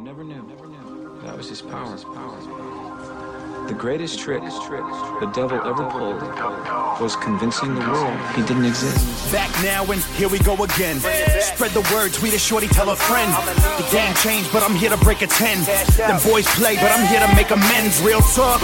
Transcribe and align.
You 0.00 0.06
never 0.06 0.24
knew. 0.24 0.40
Never 0.48 0.66
knew. 0.66 1.20
That 1.24 1.36
was 1.36 1.50
his 1.50 1.60
power. 1.60 1.94
The 3.68 3.74
greatest 3.74 4.18
trick 4.18 4.40
the 4.40 5.30
devil 5.34 5.60
ever 5.60 5.84
pulled 5.90 6.22
was 7.02 7.16
convincing 7.16 7.74
the 7.74 7.82
world 7.82 8.18
he 8.34 8.40
didn't 8.40 8.64
exist. 8.64 9.30
Back 9.30 9.50
now 9.62 9.84
and 9.92 10.02
here 10.16 10.30
we 10.30 10.38
go 10.38 10.54
again. 10.54 11.00
Spread 11.40 11.72
the 11.72 11.86
word, 11.92 12.14
tweet 12.14 12.32
a 12.32 12.38
shorty, 12.38 12.66
tell 12.66 12.88
a 12.88 12.96
friend. 12.96 13.30
The 13.76 13.86
game 13.92 14.14
changed, 14.14 14.50
but 14.54 14.62
I'm 14.62 14.74
here 14.74 14.88
to 14.88 14.96
break 15.04 15.20
a 15.20 15.26
10. 15.26 15.64
Them 15.98 16.18
boys 16.24 16.46
play, 16.56 16.76
but 16.76 16.90
I'm 16.90 17.06
here 17.06 17.20
to 17.20 17.34
make 17.36 17.50
amends. 17.50 18.00
Real 18.00 18.22
talk. 18.22 18.62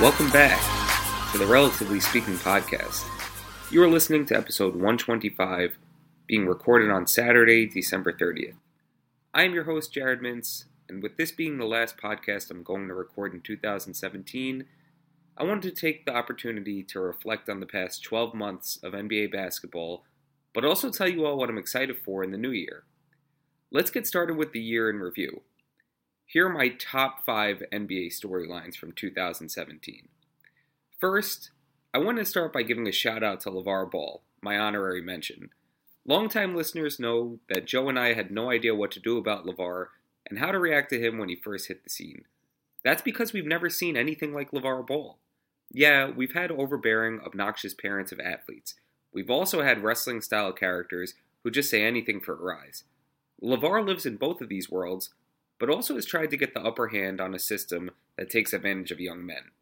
Welcome 0.00 0.30
back 0.30 0.62
to 1.32 1.38
the 1.38 1.46
Relatively 1.46 1.98
Speaking 1.98 2.34
podcast. 2.34 3.04
You 3.72 3.82
are 3.82 3.88
listening 3.88 4.24
to 4.26 4.36
episode 4.36 4.74
125, 4.74 5.76
being 6.30 6.46
recorded 6.46 6.88
on 6.92 7.08
Saturday, 7.08 7.66
December 7.66 8.12
30th. 8.12 8.54
I 9.34 9.42
am 9.42 9.52
your 9.52 9.64
host, 9.64 9.92
Jared 9.92 10.20
Mintz, 10.20 10.66
and 10.88 11.02
with 11.02 11.16
this 11.16 11.32
being 11.32 11.58
the 11.58 11.64
last 11.64 11.96
podcast 11.96 12.52
I'm 12.52 12.62
going 12.62 12.86
to 12.86 12.94
record 12.94 13.34
in 13.34 13.40
2017, 13.40 14.64
I 15.36 15.42
wanted 15.42 15.62
to 15.62 15.72
take 15.72 16.06
the 16.06 16.14
opportunity 16.14 16.84
to 16.84 17.00
reflect 17.00 17.48
on 17.48 17.58
the 17.58 17.66
past 17.66 18.04
12 18.04 18.32
months 18.32 18.78
of 18.84 18.92
NBA 18.92 19.32
basketball, 19.32 20.04
but 20.54 20.64
also 20.64 20.88
tell 20.88 21.08
you 21.08 21.26
all 21.26 21.36
what 21.36 21.50
I'm 21.50 21.58
excited 21.58 21.98
for 21.98 22.22
in 22.22 22.30
the 22.30 22.38
new 22.38 22.52
year. 22.52 22.84
Let's 23.72 23.90
get 23.90 24.06
started 24.06 24.36
with 24.36 24.52
the 24.52 24.60
year 24.60 24.88
in 24.88 25.00
review. 25.00 25.40
Here 26.26 26.46
are 26.46 26.52
my 26.52 26.68
top 26.68 27.26
five 27.26 27.60
NBA 27.72 28.12
storylines 28.12 28.76
from 28.76 28.92
2017. 28.92 30.06
First, 31.00 31.50
I 31.92 31.98
want 31.98 32.18
to 32.18 32.24
start 32.24 32.52
by 32.52 32.62
giving 32.62 32.86
a 32.86 32.92
shout 32.92 33.24
out 33.24 33.40
to 33.40 33.50
LeVar 33.50 33.90
Ball, 33.90 34.22
my 34.40 34.56
honorary 34.56 35.02
mention. 35.02 35.50
Longtime 36.10 36.56
listeners 36.56 36.98
know 36.98 37.38
that 37.48 37.66
Joe 37.66 37.88
and 37.88 37.96
I 37.96 38.14
had 38.14 38.32
no 38.32 38.50
idea 38.50 38.74
what 38.74 38.90
to 38.90 38.98
do 38.98 39.16
about 39.16 39.46
LeVar 39.46 39.86
and 40.28 40.40
how 40.40 40.50
to 40.50 40.58
react 40.58 40.90
to 40.90 41.00
him 41.00 41.18
when 41.18 41.28
he 41.28 41.36
first 41.36 41.68
hit 41.68 41.84
the 41.84 41.88
scene. 41.88 42.24
That's 42.82 43.00
because 43.00 43.32
we've 43.32 43.46
never 43.46 43.70
seen 43.70 43.96
anything 43.96 44.34
like 44.34 44.50
LeVar 44.50 44.88
Ball. 44.88 45.18
Yeah, 45.70 46.10
we've 46.10 46.32
had 46.32 46.50
overbearing, 46.50 47.20
obnoxious 47.24 47.74
parents 47.74 48.10
of 48.10 48.18
athletes. 48.18 48.74
We've 49.14 49.30
also 49.30 49.62
had 49.62 49.84
wrestling 49.84 50.20
style 50.20 50.52
characters 50.52 51.14
who 51.44 51.50
just 51.52 51.70
say 51.70 51.84
anything 51.84 52.18
for 52.18 52.34
a 52.34 52.42
rise. 52.42 52.82
LeVar 53.40 53.86
lives 53.86 54.04
in 54.04 54.16
both 54.16 54.40
of 54.40 54.48
these 54.48 54.68
worlds, 54.68 55.10
but 55.60 55.70
also 55.70 55.94
has 55.94 56.06
tried 56.06 56.30
to 56.30 56.36
get 56.36 56.54
the 56.54 56.64
upper 56.64 56.88
hand 56.88 57.20
on 57.20 57.36
a 57.36 57.38
system 57.38 57.92
that 58.18 58.30
takes 58.30 58.52
advantage 58.52 58.90
of 58.90 58.98
young 58.98 59.24
men. 59.24 59.52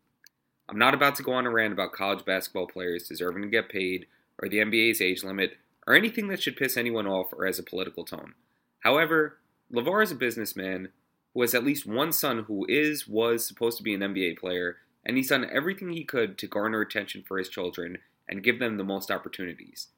I'm 0.66 0.78
not 0.78 0.94
about 0.94 1.14
to 1.16 1.22
go 1.22 1.34
on 1.34 1.44
a 1.44 1.50
rant 1.50 1.74
about 1.74 1.92
college 1.92 2.24
basketball 2.24 2.68
players 2.68 3.06
deserving 3.06 3.42
to 3.42 3.48
get 3.48 3.68
paid, 3.68 4.06
or 4.42 4.48
the 4.48 4.60
NBA's 4.60 5.02
age 5.02 5.22
limit, 5.22 5.58
or 5.88 5.94
anything 5.94 6.28
that 6.28 6.42
should 6.42 6.54
piss 6.54 6.76
anyone 6.76 7.06
off 7.06 7.32
or 7.32 7.46
has 7.46 7.58
a 7.58 7.62
political 7.62 8.04
tone. 8.04 8.34
However, 8.80 9.38
LeVar 9.72 10.02
is 10.02 10.12
a 10.12 10.16
businessman 10.16 10.90
who 11.32 11.40
has 11.40 11.54
at 11.54 11.64
least 11.64 11.86
one 11.86 12.12
son 12.12 12.44
who 12.46 12.66
is, 12.68 13.08
was 13.08 13.48
supposed 13.48 13.78
to 13.78 13.82
be 13.82 13.94
an 13.94 14.02
NBA 14.02 14.36
player, 14.36 14.76
and 15.06 15.16
he's 15.16 15.30
done 15.30 15.48
everything 15.50 15.88
he 15.88 16.04
could 16.04 16.36
to 16.36 16.46
garner 16.46 16.82
attention 16.82 17.24
for 17.26 17.38
his 17.38 17.48
children 17.48 17.98
and 18.28 18.42
give 18.44 18.58
them 18.58 18.76
the 18.76 18.84
most 18.84 19.10
opportunities. 19.10 19.88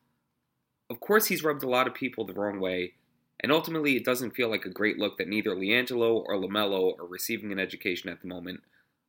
Of 0.88 1.00
course, 1.00 1.26
he's 1.26 1.42
rubbed 1.42 1.64
a 1.64 1.68
lot 1.68 1.88
of 1.88 1.94
people 1.94 2.24
the 2.24 2.34
wrong 2.34 2.60
way, 2.60 2.92
and 3.40 3.50
ultimately 3.50 3.96
it 3.96 4.04
doesn't 4.04 4.36
feel 4.36 4.48
like 4.48 4.64
a 4.64 4.70
great 4.70 4.96
look 4.96 5.18
that 5.18 5.28
neither 5.28 5.56
LiAngelo 5.56 6.22
or 6.24 6.36
LaMelo 6.36 6.96
are 7.00 7.06
receiving 7.06 7.50
an 7.50 7.58
education 7.58 8.10
at 8.10 8.20
the 8.20 8.28
moment. 8.28 8.60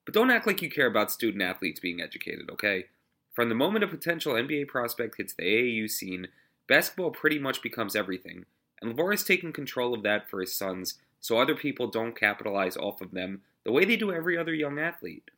But 0.04 0.16
don't 0.16 0.32
act 0.32 0.48
like 0.48 0.64
you 0.64 0.70
care 0.72 0.88
about 0.88 1.12
student 1.12 1.44
athletes 1.44 1.80
being 1.80 2.02
educated, 2.02 2.50
okay? 2.50 2.86
From 3.34 3.50
the 3.50 3.56
moment 3.56 3.84
a 3.84 3.88
potential 3.88 4.34
NBA 4.34 4.68
prospect 4.68 5.18
hits 5.18 5.36
the 5.36 5.44
AAU 5.44 5.88
scene, 5.88 6.28
basketball 6.68 7.12
pretty 7.12 7.40
much 7.40 7.62
becomes 7.62 7.96
everything, 7.96 8.46
and 8.82 8.96
LeVar 8.96 9.12
has 9.12 9.24
taken 9.24 9.54
control 9.54 9.94
of 9.94 10.04
that 10.04 10.30
for 10.30 10.42
his 10.42 10.56
sons 10.56 10.96
so 11.20 11.38
other 11.38 11.56
people 11.56 11.88
don't 11.88 12.20
capitalize 12.20 12.76
off 12.78 13.02
of 13.02 13.12
them 13.12 13.42
the 13.64 13.72
way 13.72 13.86
they 13.86 13.96
do 13.96 14.12
every 14.12 14.38
other 14.38 14.54
young 14.54 14.80
athlete. 14.80 15.30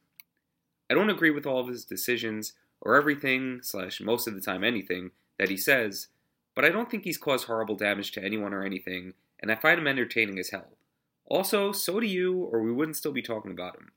I 0.90 0.94
don't 0.94 1.10
agree 1.10 1.32
with 1.32 1.46
all 1.46 1.60
of 1.60 1.68
his 1.68 1.86
decisions 1.86 2.54
or 2.82 2.96
everything, 2.96 3.60
slash 3.62 4.02
most 4.02 4.28
of 4.28 4.36
the 4.36 4.42
time 4.42 4.64
anything, 4.64 5.12
that 5.40 5.50
he 5.50 5.58
says, 5.58 6.08
but 6.56 6.66
I 6.66 6.70
don't 6.70 6.90
think 6.90 7.04
he's 7.04 7.18
caused 7.18 7.48
horrible 7.48 7.76
damage 7.76 8.12
to 8.12 8.24
anyone 8.24 8.54
or 8.54 8.64
anything, 8.64 9.14
and 9.42 9.52
I 9.52 9.56
find 9.56 9.80
him 9.80 9.88
entertaining 9.88 10.38
as 10.40 10.52
hell. 10.52 10.78
Also, 11.26 11.72
so 11.72 12.00
do 12.00 12.06
you, 12.06 12.44
or 12.52 12.62
we 12.62 12.72
wouldn't 12.72 12.98
still 12.98 13.12
be 13.12 13.22
talking 13.22 13.52
about 13.52 13.76
him. 13.76 13.92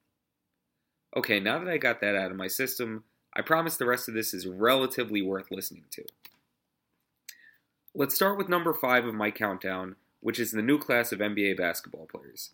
Okay, 1.16 1.40
now 1.40 1.58
that 1.58 1.68
I 1.68 1.78
got 1.78 2.00
that 2.00 2.14
out 2.14 2.30
of 2.30 2.36
my 2.36 2.46
system, 2.46 3.04
I 3.34 3.42
promise 3.42 3.76
the 3.76 3.86
rest 3.86 4.08
of 4.08 4.14
this 4.14 4.32
is 4.32 4.46
relatively 4.46 5.22
worth 5.22 5.50
listening 5.50 5.84
to. 5.90 6.04
Let's 7.98 8.14
start 8.14 8.36
with 8.36 8.50
number 8.50 8.74
5 8.74 9.06
of 9.06 9.14
my 9.14 9.30
countdown, 9.30 9.96
which 10.20 10.38
is 10.38 10.50
the 10.50 10.60
new 10.60 10.78
class 10.78 11.12
of 11.12 11.20
NBA 11.20 11.56
basketball 11.56 12.04
players. 12.04 12.50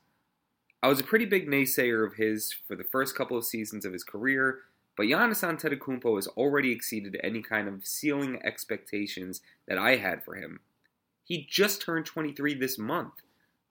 I 0.81 0.87
was 0.87 1.01
a 1.01 1.05
pretty 1.05 1.25
big 1.25 1.49
naysayer 1.49 2.07
of 2.07 2.15
his 2.15 2.53
for 2.53 2.77
the 2.77 2.85
first 2.85 3.17
couple 3.17 3.37
of 3.37 3.45
seasons 3.45 3.85
of 3.85 3.93
his 3.93 4.05
career, 4.05 4.61
but 4.97 5.07
Giannis 5.07 5.43
Antetokounmpo 5.43 6.15
has 6.15 6.29
already 6.29 6.71
exceeded 6.71 7.19
any 7.25 7.43
kind 7.43 7.67
of 7.67 7.85
ceiling 7.85 8.41
expectations 8.45 9.41
that 9.67 9.79
I 9.79 9.97
had 9.97 10.23
for 10.23 10.37
him. 10.37 10.61
He 11.25 11.45
just 11.51 11.83
turned 11.83 12.07
23 12.07 12.55
this 12.55 12.79
month. 12.79 13.15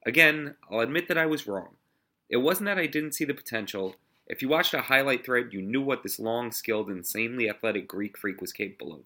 Again, 0.06 0.56
I'll 0.70 0.82
admit 0.82 1.08
that 1.08 1.18
I 1.18 1.26
was 1.26 1.48
wrong. 1.48 1.76
It 2.30 2.38
wasn't 2.38 2.66
that 2.66 2.80
I 2.80 2.88
didn't 2.88 3.16
see 3.16 3.24
the 3.24 3.34
potential. 3.34 3.96
If 4.28 4.42
you 4.42 4.50
watched 4.50 4.74
a 4.74 4.82
highlight 4.82 5.26
thread, 5.26 5.54
you 5.54 5.62
knew 5.62 5.82
what 5.82 6.04
this 6.04 6.20
long, 6.20 6.52
skilled, 6.52 6.90
insanely 6.90 7.50
athletic 7.50 7.88
Greek 7.88 8.18
freak 8.18 8.42
was 8.42 8.52
capable 8.52 8.92
of. 8.92 9.04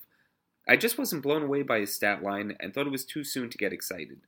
I 0.68 0.78
just 0.78 0.98
wasn't 0.98 1.24
blown 1.24 1.44
away 1.44 1.62
by 1.62 1.80
his 1.80 1.94
stat 1.94 2.24
line 2.24 2.56
and 2.59 2.74
thought 2.74 2.88
it 2.88 2.92
was 2.92 3.06
too 3.06 3.24
soon 3.24 3.50
to 3.50 3.58
get 3.58 3.74
excited. 3.74 4.22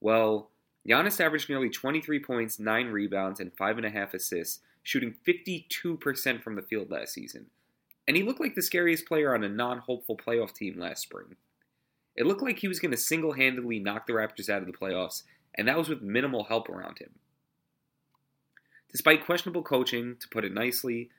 Well, 0.00 0.50
Giannis 0.88 1.20
averaged 1.20 1.48
nearly 1.48 1.68
23 1.68 2.20
points, 2.20 2.58
9 2.58 2.88
rebounds, 2.88 3.40
and 3.40 3.54
5.5 3.56 4.14
assists, 4.14 4.60
shooting 4.82 5.14
52% 5.26 6.42
from 6.42 6.54
the 6.54 6.62
field 6.62 6.90
last 6.90 7.12
season. 7.12 7.46
And 8.06 8.16
he 8.16 8.22
looked 8.22 8.40
like 8.40 8.54
the 8.54 8.62
scariest 8.62 9.06
player 9.06 9.34
on 9.34 9.42
a 9.42 9.48
non 9.48 9.78
hopeful 9.78 10.16
playoff 10.16 10.54
team 10.54 10.78
last 10.78 11.02
spring. 11.02 11.36
It 12.14 12.24
looked 12.24 12.42
like 12.42 12.60
he 12.60 12.68
was 12.68 12.78
going 12.78 12.92
to 12.92 12.96
single 12.96 13.32
handedly 13.32 13.78
knock 13.78 14.06
the 14.06 14.14
Raptors 14.14 14.48
out 14.48 14.62
of 14.62 14.66
the 14.66 14.72
playoffs, 14.72 15.24
and 15.54 15.68
that 15.68 15.76
was 15.76 15.88
with 15.88 16.02
minimal 16.02 16.44
help 16.44 16.68
around 16.68 16.98
him. 16.98 17.10
Despite 18.90 19.26
questionable 19.26 19.62
coaching, 19.62 20.16
to 20.20 20.28
put 20.28 20.44
it 20.44 20.54
nicely, 20.54 21.10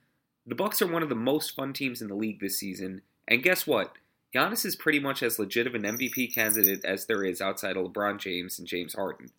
the 0.45 0.55
Bucks 0.55 0.81
are 0.81 0.87
one 0.87 1.03
of 1.03 1.09
the 1.09 1.15
most 1.15 1.55
fun 1.55 1.73
teams 1.73 2.01
in 2.01 2.07
the 2.07 2.15
league 2.15 2.39
this 2.39 2.57
season, 2.57 3.01
and 3.27 3.43
guess 3.43 3.67
what? 3.67 3.91
Giannis 4.35 4.65
is 4.65 4.75
pretty 4.75 4.99
much 4.99 5.23
as 5.23 5.39
legit 5.39 5.67
of 5.67 5.75
an 5.75 5.83
MVP 5.83 6.33
candidate 6.33 6.83
as 6.83 7.05
there 7.05 7.23
is 7.23 7.41
outside 7.41 7.77
of 7.77 7.85
LeBron 7.85 8.19
James 8.19 8.59
and 8.59 8.67
James 8.67 8.93
Harden. 8.93 9.29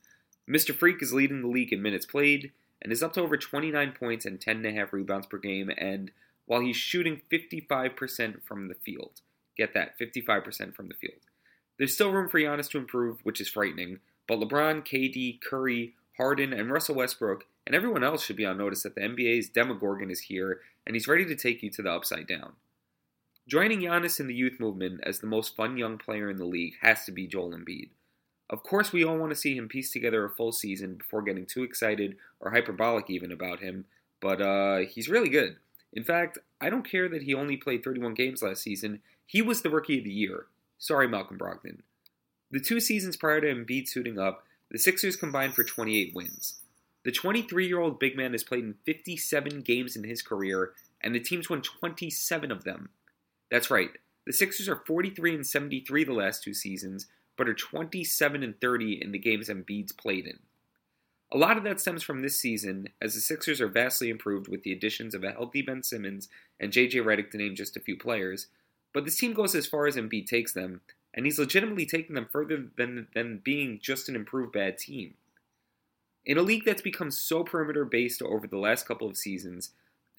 Mr. 0.48 0.74
Freak 0.74 1.02
is 1.02 1.12
leading 1.12 1.42
the 1.42 1.48
league 1.48 1.72
in 1.72 1.82
minutes 1.82 2.06
played 2.06 2.52
and 2.80 2.92
is 2.92 3.02
up 3.02 3.12
to 3.12 3.20
over 3.20 3.36
29 3.36 3.92
points 3.92 4.24
and 4.24 4.40
10.5 4.40 4.92
rebounds 4.92 5.26
per 5.26 5.36
game, 5.36 5.70
and 5.76 6.10
while 6.46 6.60
he's 6.60 6.76
shooting 6.76 7.20
55% 7.30 8.42
from 8.42 8.68
the 8.68 8.74
field, 8.74 9.20
get 9.56 9.74
that, 9.74 9.98
55% 9.98 10.74
from 10.74 10.88
the 10.88 10.94
field. 10.94 11.20
There's 11.76 11.94
still 11.94 12.10
room 12.10 12.28
for 12.28 12.40
Giannis 12.40 12.70
to 12.70 12.78
improve, 12.78 13.18
which 13.24 13.40
is 13.40 13.48
frightening, 13.48 13.98
but 14.26 14.40
LeBron, 14.40 14.86
KD, 14.86 15.40
Curry, 15.42 15.94
Harden, 16.16 16.52
and 16.52 16.72
Russell 16.72 16.94
Westbrook, 16.94 17.44
and 17.66 17.74
everyone 17.74 18.02
else 18.02 18.24
should 18.24 18.36
be 18.36 18.46
on 18.46 18.56
notice 18.56 18.82
that 18.84 18.94
the 18.94 19.02
NBA's 19.02 19.50
Demogorgon 19.50 20.10
is 20.10 20.20
here, 20.20 20.60
and 20.86 20.96
he's 20.96 21.08
ready 21.08 21.26
to 21.26 21.36
take 21.36 21.62
you 21.62 21.70
to 21.70 21.82
the 21.82 21.92
upside 21.92 22.26
down. 22.26 22.54
Joining 23.48 23.80
Giannis 23.80 24.20
in 24.20 24.26
the 24.26 24.34
youth 24.34 24.60
movement 24.60 25.00
as 25.04 25.20
the 25.20 25.26
most 25.26 25.56
fun 25.56 25.78
young 25.78 25.96
player 25.96 26.28
in 26.28 26.36
the 26.36 26.44
league 26.44 26.74
has 26.82 27.06
to 27.06 27.12
be 27.12 27.26
Joel 27.26 27.52
Embiid. 27.52 27.88
Of 28.50 28.62
course, 28.62 28.92
we 28.92 29.02
all 29.02 29.16
want 29.16 29.30
to 29.30 29.36
see 29.36 29.56
him 29.56 29.68
piece 29.68 29.90
together 29.90 30.22
a 30.22 30.28
full 30.28 30.52
season 30.52 30.96
before 30.96 31.22
getting 31.22 31.46
too 31.46 31.62
excited 31.62 32.18
or 32.40 32.50
hyperbolic 32.50 33.08
even 33.08 33.32
about 33.32 33.60
him, 33.60 33.86
but 34.20 34.42
uh, 34.42 34.80
he's 34.80 35.08
really 35.08 35.30
good. 35.30 35.56
In 35.94 36.04
fact, 36.04 36.36
I 36.60 36.68
don't 36.68 36.86
care 36.86 37.08
that 37.08 37.22
he 37.22 37.32
only 37.32 37.56
played 37.56 37.82
31 37.82 38.12
games 38.12 38.42
last 38.42 38.60
season. 38.60 39.00
He 39.24 39.40
was 39.40 39.62
the 39.62 39.70
rookie 39.70 39.96
of 39.96 40.04
the 40.04 40.10
year. 40.10 40.44
Sorry, 40.76 41.08
Malcolm 41.08 41.38
Brogdon. 41.38 41.78
The 42.50 42.60
two 42.60 42.80
seasons 42.80 43.16
prior 43.16 43.40
to 43.40 43.46
Embiid 43.46 43.88
suiting 43.88 44.18
up, 44.18 44.44
the 44.70 44.78
Sixers 44.78 45.16
combined 45.16 45.54
for 45.54 45.64
28 45.64 46.14
wins. 46.14 46.60
The 47.02 47.12
23 47.12 47.66
year 47.66 47.80
old 47.80 47.98
big 47.98 48.14
man 48.14 48.32
has 48.32 48.44
played 48.44 48.64
in 48.64 48.74
57 48.84 49.62
games 49.62 49.96
in 49.96 50.04
his 50.04 50.20
career, 50.20 50.72
and 51.00 51.14
the 51.14 51.20
team's 51.20 51.48
won 51.48 51.62
27 51.62 52.52
of 52.52 52.64
them. 52.64 52.90
That's 53.50 53.70
right. 53.70 53.90
The 54.26 54.32
Sixers 54.32 54.68
are 54.68 54.82
43 54.86 55.36
and 55.36 55.46
73 55.46 56.04
the 56.04 56.12
last 56.12 56.42
two 56.42 56.54
seasons, 56.54 57.06
but 57.36 57.48
are 57.48 57.54
27 57.54 58.42
and 58.42 58.60
30 58.60 59.02
in 59.02 59.12
the 59.12 59.18
games 59.18 59.48
Embiid's 59.48 59.92
played 59.92 60.26
in. 60.26 60.38
A 61.30 61.38
lot 61.38 61.56
of 61.56 61.64
that 61.64 61.80
stems 61.80 62.02
from 62.02 62.22
this 62.22 62.38
season, 62.38 62.88
as 63.00 63.14
the 63.14 63.20
Sixers 63.20 63.60
are 63.60 63.68
vastly 63.68 64.08
improved 64.08 64.48
with 64.48 64.62
the 64.62 64.72
additions 64.72 65.14
of 65.14 65.24
a 65.24 65.32
healthy 65.32 65.62
Ben 65.62 65.82
Simmons 65.82 66.28
and 66.58 66.72
JJ 66.72 67.04
Redick 67.04 67.30
to 67.30 67.38
name 67.38 67.54
just 67.54 67.76
a 67.76 67.80
few 67.80 67.96
players, 67.96 68.48
but 68.94 69.04
this 69.04 69.18
team 69.18 69.34
goes 69.34 69.54
as 69.54 69.66
far 69.66 69.86
as 69.86 69.96
Embiid 69.96 70.26
takes 70.26 70.52
them, 70.52 70.80
and 71.14 71.26
he's 71.26 71.38
legitimately 71.38 71.86
taking 71.86 72.14
them 72.14 72.28
further 72.30 72.66
than, 72.76 73.08
than 73.14 73.42
being 73.44 73.78
just 73.82 74.08
an 74.08 74.16
improved 74.16 74.52
bad 74.52 74.78
team. 74.78 75.14
In 76.24 76.38
a 76.38 76.42
league 76.42 76.64
that's 76.64 76.82
become 76.82 77.10
so 77.10 77.44
perimeter 77.44 77.84
based 77.84 78.22
over 78.22 78.46
the 78.46 78.58
last 78.58 78.86
couple 78.86 79.08
of 79.08 79.16
seasons, 79.16 79.70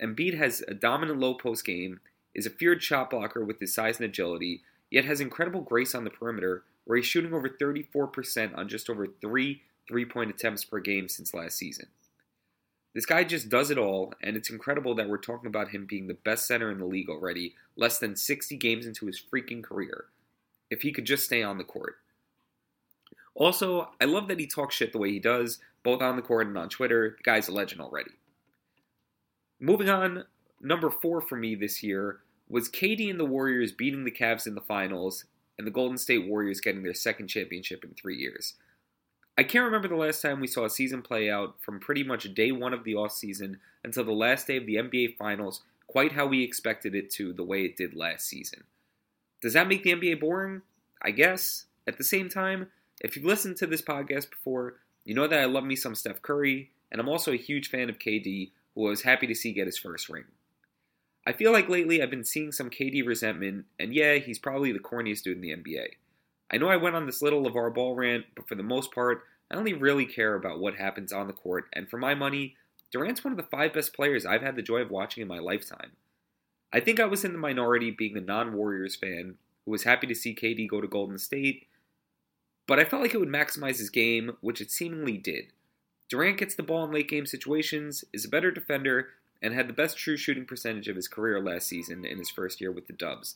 Embiid 0.01 0.37
has 0.37 0.63
a 0.67 0.73
dominant 0.73 1.19
low 1.19 1.33
post 1.33 1.65
game 1.65 1.99
is 2.35 2.45
a 2.45 2.51
feared 2.51 2.81
shot 2.83 3.09
blocker 3.09 3.43
with 3.43 3.59
his 3.59 3.73
size 3.73 3.97
and 3.97 4.05
agility. 4.05 4.61
yet 4.91 5.05
has 5.05 5.21
incredible 5.21 5.61
grace 5.61 5.93
on 5.93 6.03
the 6.03 6.09
perimeter, 6.09 6.63
where 6.85 6.97
he's 6.97 7.05
shooting 7.05 7.33
over 7.33 7.47
34% 7.47 8.57
on 8.57 8.67
just 8.67 8.89
over 8.89 9.05
three 9.05 9.61
three 9.87 10.05
point 10.05 10.29
attempts 10.29 10.63
per 10.63 10.79
game 10.79 11.09
since 11.09 11.33
last 11.33 11.57
season. 11.57 11.87
This 12.93 13.05
guy 13.05 13.23
just 13.23 13.49
does 13.49 13.69
it 13.69 13.77
all, 13.77 14.13
and 14.21 14.35
it's 14.35 14.49
incredible 14.49 14.95
that 14.95 15.09
we're 15.09 15.17
talking 15.17 15.47
about 15.47 15.69
him 15.69 15.85
being 15.87 16.07
the 16.07 16.13
best 16.13 16.47
center 16.47 16.71
in 16.71 16.79
the 16.79 16.85
league 16.85 17.09
already, 17.09 17.55
less 17.75 17.99
than 17.99 18.15
60 18.15 18.55
games 18.57 18.85
into 18.85 19.05
his 19.05 19.21
freaking 19.21 19.63
career. 19.63 20.05
If 20.69 20.81
he 20.81 20.91
could 20.91 21.05
just 21.05 21.25
stay 21.25 21.43
on 21.43 21.57
the 21.57 21.63
court. 21.63 21.97
Also, 23.35 23.89
I 24.01 24.05
love 24.05 24.27
that 24.27 24.39
he 24.39 24.47
talks 24.47 24.75
shit 24.75 24.91
the 24.91 24.97
way 24.97 25.11
he 25.11 25.19
does, 25.19 25.59
both 25.83 26.01
on 26.01 26.15
the 26.15 26.21
court 26.21 26.47
and 26.47 26.57
on 26.57 26.69
Twitter. 26.69 27.15
The 27.17 27.23
guy's 27.23 27.47
a 27.47 27.51
legend 27.51 27.81
already. 27.81 28.11
Moving 29.59 29.89
on, 29.89 30.25
number 30.61 30.89
four 30.89 31.21
for 31.21 31.35
me 31.35 31.55
this 31.55 31.83
year 31.83 32.19
was 32.47 32.69
KD 32.69 33.09
and 33.09 33.19
the 33.19 33.25
Warriors 33.25 33.71
beating 33.71 34.03
the 34.03 34.11
Cavs 34.11 34.47
in 34.47 34.55
the 34.55 34.61
finals, 34.61 35.25
and 35.57 35.67
the 35.67 35.71
Golden 35.71 35.97
State 35.97 36.25
Warriors 36.25 36.61
getting 36.61 36.83
their 36.83 36.93
second 36.93 37.27
championship 37.27 37.83
in 37.83 37.93
three 37.93 38.17
years. 38.17 38.55
I 39.37 39.43
can't 39.43 39.65
remember 39.65 39.87
the 39.87 39.95
last 39.95 40.21
time 40.21 40.39
we 40.39 40.47
saw 40.47 40.65
a 40.65 40.69
season 40.69 41.01
play 41.01 41.29
out 41.29 41.55
from 41.61 41.79
pretty 41.79 42.03
much 42.03 42.33
day 42.33 42.51
one 42.51 42.73
of 42.73 42.83
the 42.83 42.93
offseason 42.93 43.57
until 43.83 44.03
the 44.03 44.11
last 44.11 44.47
day 44.47 44.57
of 44.57 44.65
the 44.65 44.75
NBA 44.75 45.17
Finals 45.17 45.61
quite 45.87 46.11
how 46.11 46.27
we 46.27 46.43
expected 46.43 46.95
it 46.95 47.09
to 47.11 47.33
the 47.33 47.43
way 47.43 47.65
it 47.65 47.75
did 47.75 47.93
last 47.93 48.25
season. 48.25 48.63
Does 49.41 49.53
that 49.53 49.67
make 49.67 49.83
the 49.83 49.93
NBA 49.93 50.19
boring? 50.19 50.61
I 51.01 51.11
guess. 51.11 51.65
At 51.87 51.97
the 51.97 52.03
same 52.03 52.29
time, 52.29 52.67
if 53.01 53.15
you've 53.15 53.25
listened 53.25 53.57
to 53.57 53.67
this 53.67 53.81
podcast 53.81 54.29
before, 54.29 54.75
you 55.03 55.15
know 55.15 55.27
that 55.27 55.39
I 55.39 55.45
love 55.45 55.63
me 55.63 55.75
some 55.75 55.95
Steph 55.95 56.21
Curry, 56.21 56.71
and 56.91 57.01
I'm 57.01 57.09
also 57.09 57.31
a 57.31 57.37
huge 57.37 57.69
fan 57.69 57.89
of 57.89 57.97
KD, 57.97 58.51
who 58.75 58.87
I 58.87 58.89
was 58.89 59.01
happy 59.01 59.25
to 59.27 59.35
see 59.35 59.53
get 59.53 59.65
his 59.65 59.77
first 59.77 60.09
ring. 60.09 60.25
I 61.29 61.31
feel 61.31 61.51
like 61.51 61.69
lately 61.69 62.01
I've 62.01 62.09
been 62.09 62.25
seeing 62.25 62.51
some 62.51 62.71
KD 62.71 63.05
resentment, 63.05 63.65
and 63.79 63.93
yeah, 63.93 64.15
he's 64.15 64.39
probably 64.39 64.71
the 64.71 64.79
corniest 64.79 65.21
dude 65.21 65.35
in 65.35 65.41
the 65.41 65.55
NBA. 65.55 65.89
I 66.51 66.57
know 66.57 66.69
I 66.69 66.77
went 66.77 66.95
on 66.95 67.05
this 67.05 67.21
little 67.21 67.43
LeVar 67.43 67.71
Ball 67.71 67.93
rant, 67.93 68.25
but 68.35 68.47
for 68.47 68.55
the 68.55 68.63
most 68.63 68.91
part, 68.91 69.25
I 69.51 69.55
only 69.55 69.73
really 69.73 70.07
care 70.07 70.33
about 70.33 70.59
what 70.59 70.77
happens 70.77 71.13
on 71.13 71.27
the 71.27 71.33
court, 71.33 71.65
and 71.71 71.87
for 71.87 71.97
my 71.99 72.15
money, 72.15 72.55
Durant's 72.91 73.23
one 73.23 73.31
of 73.31 73.37
the 73.37 73.43
five 73.43 73.75
best 73.75 73.93
players 73.93 74.25
I've 74.25 74.41
had 74.41 74.55
the 74.55 74.63
joy 74.63 74.79
of 74.79 74.89
watching 74.89 75.21
in 75.21 75.27
my 75.27 75.37
lifetime. 75.37 75.91
I 76.73 76.79
think 76.79 76.99
I 76.99 77.05
was 77.05 77.23
in 77.23 77.33
the 77.33 77.37
minority 77.37 77.91
being 77.91 78.17
a 78.17 78.21
non 78.21 78.53
Warriors 78.53 78.95
fan 78.95 79.35
who 79.65 79.71
was 79.71 79.83
happy 79.83 80.07
to 80.07 80.15
see 80.15 80.33
KD 80.33 80.67
go 80.67 80.81
to 80.81 80.87
Golden 80.87 81.19
State, 81.19 81.67
but 82.65 82.79
I 82.79 82.85
felt 82.85 83.03
like 83.03 83.13
it 83.13 83.19
would 83.19 83.29
maximize 83.29 83.77
his 83.77 83.91
game, 83.91 84.31
which 84.41 84.61
it 84.61 84.71
seemingly 84.71 85.19
did. 85.19 85.53
Durant 86.09 86.39
gets 86.39 86.55
the 86.55 86.63
ball 86.63 86.85
in 86.85 86.91
late 86.91 87.07
game 87.07 87.27
situations, 87.27 88.03
is 88.13 88.25
a 88.25 88.29
better 88.29 88.49
defender, 88.49 89.09
and 89.41 89.53
had 89.53 89.67
the 89.67 89.73
best 89.73 89.97
true 89.97 90.17
shooting 90.17 90.45
percentage 90.45 90.87
of 90.87 90.95
his 90.95 91.07
career 91.07 91.39
last 91.39 91.67
season 91.67 92.05
in 92.05 92.17
his 92.17 92.29
first 92.29 92.59
year 92.59 92.71
with 92.71 92.87
the 92.87 92.93
Dubs. 92.93 93.35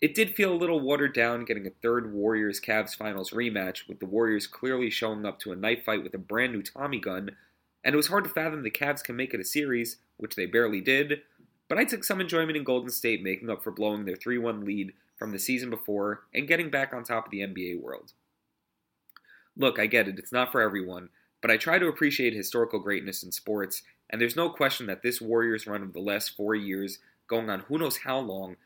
It 0.00 0.14
did 0.14 0.34
feel 0.34 0.52
a 0.52 0.54
little 0.54 0.80
watered 0.80 1.14
down 1.14 1.44
getting 1.44 1.66
a 1.66 1.70
third 1.70 2.12
Warriors 2.12 2.60
Cavs 2.60 2.94
finals 2.94 3.30
rematch, 3.30 3.88
with 3.88 4.00
the 4.00 4.06
Warriors 4.06 4.46
clearly 4.46 4.90
showing 4.90 5.24
up 5.24 5.38
to 5.40 5.52
a 5.52 5.56
knife 5.56 5.84
fight 5.84 6.02
with 6.02 6.14
a 6.14 6.18
brand 6.18 6.52
new 6.52 6.62
Tommy 6.62 7.00
gun, 7.00 7.30
and 7.82 7.94
it 7.94 7.96
was 7.96 8.08
hard 8.08 8.24
to 8.24 8.30
fathom 8.30 8.62
the 8.62 8.70
Cavs 8.70 9.02
can 9.02 9.16
make 9.16 9.32
it 9.32 9.40
a 9.40 9.44
series, 9.44 9.98
which 10.16 10.36
they 10.36 10.46
barely 10.46 10.80
did. 10.80 11.22
But 11.68 11.78
I 11.78 11.84
took 11.84 12.04
some 12.04 12.20
enjoyment 12.20 12.56
in 12.56 12.64
Golden 12.64 12.90
State 12.90 13.22
making 13.22 13.48
up 13.48 13.64
for 13.64 13.70
blowing 13.70 14.04
their 14.04 14.16
3 14.16 14.36
1 14.38 14.64
lead 14.64 14.92
from 15.16 15.32
the 15.32 15.38
season 15.38 15.70
before 15.70 16.24
and 16.34 16.48
getting 16.48 16.70
back 16.70 16.92
on 16.92 17.04
top 17.04 17.26
of 17.26 17.30
the 17.30 17.40
NBA 17.40 17.80
world. 17.80 18.12
Look, 19.56 19.78
I 19.78 19.86
get 19.86 20.08
it, 20.08 20.18
it's 20.18 20.32
not 20.32 20.52
for 20.52 20.60
everyone, 20.60 21.08
but 21.44 21.50
I 21.50 21.58
try 21.58 21.78
to 21.78 21.88
appreciate 21.88 22.32
historical 22.32 22.78
greatness 22.78 23.22
in 23.22 23.30
sports, 23.30 23.82
and 24.08 24.18
there's 24.18 24.34
no 24.34 24.48
question 24.48 24.86
that 24.86 25.02
this 25.02 25.20
Warriors 25.20 25.66
run 25.66 25.82
of 25.82 25.92
the 25.92 26.00
last 26.00 26.34
four 26.34 26.54
years, 26.54 27.00
going 27.26 27.50
on 27.50 27.60
who 27.68 27.76
knows 27.76 27.98
how 27.98 28.18
long, 28.18 28.56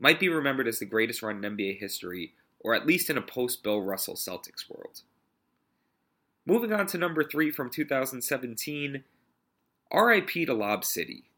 might 0.00 0.18
be 0.18 0.28
remembered 0.28 0.66
as 0.66 0.80
the 0.80 0.86
greatest 0.86 1.22
run 1.22 1.44
in 1.44 1.56
NBA 1.56 1.78
history, 1.78 2.34
or 2.58 2.74
at 2.74 2.84
least 2.84 3.10
in 3.10 3.16
a 3.16 3.22
post 3.22 3.62
Bill 3.62 3.80
Russell 3.80 4.16
Celtics 4.16 4.68
world. 4.68 5.02
Moving 6.44 6.72
on 6.72 6.88
to 6.88 6.98
number 6.98 7.22
three 7.22 7.52
from 7.52 7.70
2017, 7.70 9.04
RIP 9.94 10.30
to 10.30 10.52
Lob 10.52 10.84
City. 10.84 11.30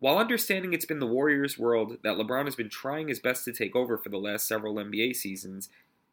While 0.00 0.18
understanding 0.18 0.72
it's 0.72 0.86
been 0.86 0.98
the 0.98 1.06
Warriors' 1.06 1.56
world 1.56 1.98
that 2.02 2.16
LeBron 2.16 2.46
has 2.46 2.56
been 2.56 2.68
trying 2.68 3.06
his 3.06 3.20
best 3.20 3.44
to 3.44 3.52
take 3.52 3.76
over 3.76 3.96
for 3.96 4.08
the 4.08 4.18
last 4.18 4.48
several 4.48 4.74
NBA 4.74 5.14
seasons, 5.14 5.68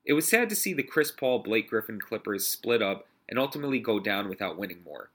it 0.06 0.14
was 0.14 0.28
sad 0.28 0.50
to 0.50 0.56
see 0.56 0.74
the 0.74 0.84
Chris 0.84 1.10
Paul 1.10 1.40
Blake 1.40 1.68
Griffin 1.68 2.00
Clippers 2.00 2.46
split 2.46 2.84
up 2.84 3.08
and 3.30 3.40
ultimately 3.40 3.80
go 3.80 4.00
down 4.00 4.30
without 4.30 4.58
winning 4.58 4.84
more. 4.84 5.10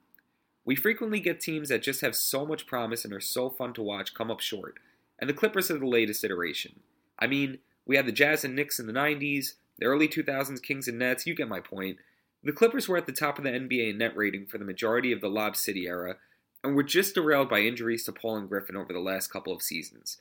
We 0.65 0.77
frequently 0.77 1.21
get 1.21 1.41
teams 1.41 1.69
that 1.71 1.83
just 1.83 2.03
have 2.03 2.15
so 2.15 2.45
much 2.45 2.67
promise 2.67 3.05
and 3.05 3.15
are 3.15 3.21
so 3.21 3.49
fun 3.49 3.73
to 3.75 3.83
watch 3.83 4.15
come 4.15 4.31
up 4.31 4.41
short, 4.41 4.79
and 5.19 5.29
the 5.29 5.35
Clippers 5.35 5.71
are 5.71 5.79
the 5.79 5.87
latest 5.87 6.25
iteration. 6.25 6.81
I 7.19 7.27
mean, 7.27 7.59
we 7.87 7.97
had 7.97 8.07
the 8.07 8.13
Jazz 8.13 8.45
and 8.45 8.55
Knicks 8.55 8.79
in 8.79 8.87
the 8.87 8.93
90s, 8.93 9.55
the 9.79 9.87
early 9.87 10.09
2000s 10.09 10.63
Kings 10.63 10.89
and 10.89 10.99
Nets, 10.99 11.27
you 11.27 11.35
get 11.35 11.49
my 11.49 11.61
point. 11.61 11.99
The 12.43 12.53
Clippers 12.53 12.89
were 12.89 12.97
at 12.97 13.07
the 13.07 13.13
top 13.13 13.39
of 13.39 13.45
the 13.45 13.51
NBA 13.51 13.97
net 13.97 14.17
rating 14.17 14.47
for 14.47 14.59
the 14.59 14.65
majority 14.65 15.13
of 15.13 15.21
the 15.21 15.29
Lob 15.29 15.57
City 15.57 15.87
era, 15.87 16.17
and 16.63 16.75
were 16.75 16.83
just 16.83 17.15
derailed 17.15 17.49
by 17.49 17.61
injuries 17.61 18.05
to 18.05 18.13
Paul 18.13 18.37
and 18.37 18.49
Griffin 18.49 18.77
over 18.77 18.93
the 18.93 18.99
last 18.99 19.29
couple 19.29 19.53
of 19.53 19.63
seasons. 19.63 20.19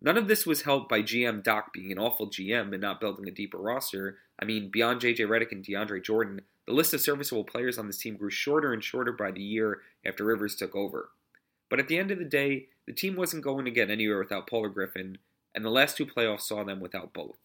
None 0.00 0.16
of 0.16 0.28
this 0.28 0.46
was 0.46 0.62
helped 0.62 0.88
by 0.88 1.02
GM 1.02 1.42
Doc 1.42 1.72
being 1.72 1.90
an 1.90 1.98
awful 1.98 2.28
GM 2.28 2.72
and 2.72 2.80
not 2.80 3.00
building 3.00 3.26
a 3.26 3.32
deeper 3.32 3.58
roster. 3.58 4.18
I 4.38 4.44
mean, 4.44 4.70
beyond 4.70 5.00
JJ 5.00 5.20
Redick 5.20 5.50
and 5.50 5.64
DeAndre 5.64 6.04
Jordan, 6.04 6.42
the 6.68 6.74
list 6.74 6.92
of 6.92 7.00
serviceable 7.00 7.44
players 7.44 7.78
on 7.78 7.86
this 7.86 7.96
team 7.96 8.14
grew 8.14 8.28
shorter 8.28 8.74
and 8.74 8.84
shorter 8.84 9.10
by 9.10 9.30
the 9.30 9.40
year 9.40 9.80
after 10.04 10.22
Rivers 10.22 10.54
took 10.54 10.76
over. 10.76 11.08
But 11.70 11.80
at 11.80 11.88
the 11.88 11.96
end 11.96 12.10
of 12.10 12.18
the 12.18 12.26
day, 12.26 12.66
the 12.86 12.92
team 12.92 13.16
wasn't 13.16 13.42
going 13.42 13.64
to 13.64 13.70
get 13.70 13.90
anywhere 13.90 14.18
without 14.18 14.46
Paul 14.46 14.66
or 14.66 14.68
Griffin, 14.68 15.16
and 15.54 15.64
the 15.64 15.70
last 15.70 15.96
two 15.96 16.04
playoffs 16.04 16.42
saw 16.42 16.64
them 16.64 16.78
without 16.78 17.14
both. 17.14 17.38